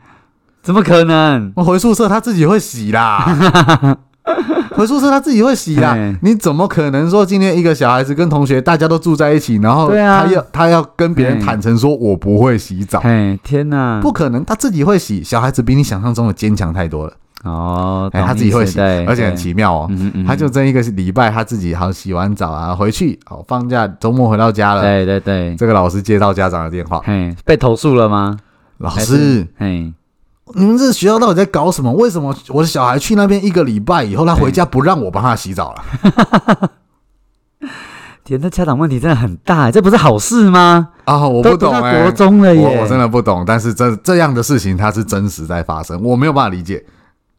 [0.62, 1.52] 怎么可能？
[1.56, 3.96] 我回宿舍他自己会洗啦。
[4.76, 10.24] 回宿舍他自己会洗啦，你怎么可能说今天一个小孩子跟同学大家都住在一起，然后对啊。
[10.24, 15.22] 他要他要跟别人坦诚说我不会洗澡，哎，天哪，不可能，他自己会洗。
[15.22, 17.12] 小孩子比你想象中的坚强太多了，
[17.44, 28.36] 哦，哎，懂他自己会洗，而且很奇妙哦，嗯嗯他就这一个礼拜他自己好洗完澡啊，回去哦放假周末回到家了，对对对，这个老师接到家长的电话，嘿，被投诉了吗？
[28.78, 29.92] 老师是，嘿，
[30.54, 31.92] 你们这学校到底在搞什么？
[31.92, 36.70] 为什么我的小孩去那边一个礼拜以后，他回家不让我帮他洗澡了？
[38.24, 40.90] 天，这家长问题真的很大，这不是好事吗？
[41.04, 46.84] 啊，我不懂哎、国中了耶，我我真的不懂，但是这这样的事情它是真实在发生，我没有办法理解。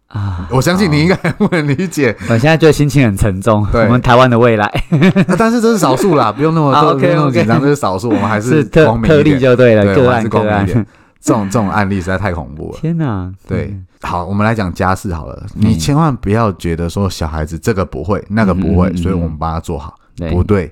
[0.08, 3.66] 啊，我相信你应该不能理解， 我现在觉得心情很沉重。
[3.72, 10.86] 对我们台湾的未来啊但是这是少数啦，不用那么 啊多不用那么紧张，这是少数，我们还是特特例就对了，个案个案。
[11.22, 12.78] 这种这种案例实在太恐怖了。
[12.80, 15.62] 天哪，对，好，我们来讲家事好了，嗯。
[15.70, 20.32] 你千万不要觉得说小孩子这个不会，那个不会，所以我们帮他做好，对。
[20.32, 20.72] 不对。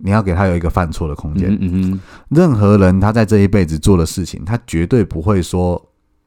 [0.00, 1.50] 你要给他有一个犯错的空间。
[1.50, 2.00] 嗯嗯嗯。
[2.28, 5.84] 任何人他在这一辈子做的事情，他绝对不会说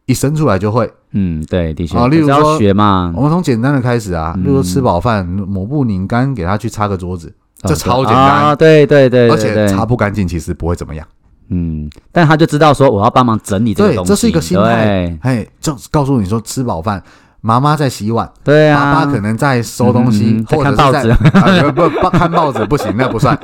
[0.08, 0.92] 一生出来就会。
[1.12, 3.14] 嗯，对，的确，啊例如说学嘛。
[3.16, 4.44] 我，们从简单的开始啊，嗯。
[4.44, 11.08] 例如说吃饱饭抹布拧干，给他去擦个桌子，这哦超简啊，单，对对对，而且擦不干净其实不会怎么样。
[11.52, 17.02] 嗯，但他就知道说我要帮忙整理这个东西，对这是一个心态对嘿，就告诉你说吃饱饭，
[17.42, 23.38] 妈妈在洗碗，对啊，爸爸可能在收东西，或者是看报纸啊不不看报纸不行，那不算。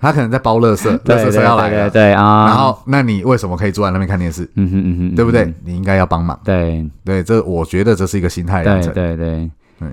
[0.00, 4.48] 他可能在包垃圾， 垃圾车对对要来了，对啊，然后那你为什么可以坐在那边看电视？
[4.54, 5.54] 嗯哼嗯哼，对不对嗯？
[5.64, 6.38] 你应该要帮忙。
[6.44, 8.92] 对对，这我觉得这是一个心态养成。
[8.94, 9.50] 对对对，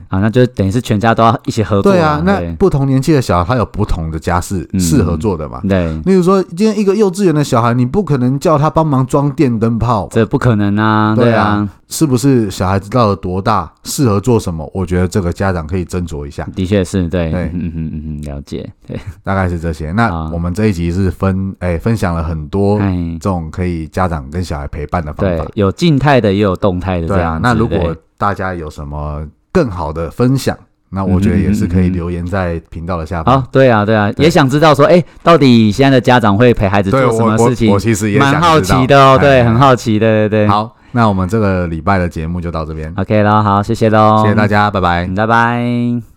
[0.07, 1.97] 啊，那就等于是全家都要一起合作嘛。
[1.97, 5.61] 对啊，那不同年纪的小孩他有不同的家事嗯适合做的嘛。
[5.67, 12.49] 对，例如说，今天一个幼稚园的小孩，你不可能叫他帮忙装电灯泡，这不可能啊，对啊啊，是不是？
[12.49, 14.69] 小孩子到了多大，适合做什么？
[14.73, 19.91] 我觉得这个家长可以斟酌一下，的确是对，对嗯嗯嗯哼，了解，对，大概是这些。
[19.91, 25.45] 那啊我们这一集是分哎分享了很多哎，这种可以家长跟小孩陪伴的方法，。
[25.55, 30.57] 有静态的也有动态的这对啊。，那如果大家有什么更好的分享，
[30.89, 33.39] 那我觉得也是可以留言在频道的下方。
[33.39, 37.79] 好，对啊，对啊，对也想知道说，哎，到底现在的家长会陪孩子做什么事情我我？
[37.79, 40.47] 其实也蛮好奇的哦，对，哎很好奇，对对对。
[40.47, 45.05] 好，那我们这个礼拜的节目就到这边，，OK 喽，好，谢谢喽，谢谢大家，拜拜。
[45.05, 46.12] 嗯，拜拜。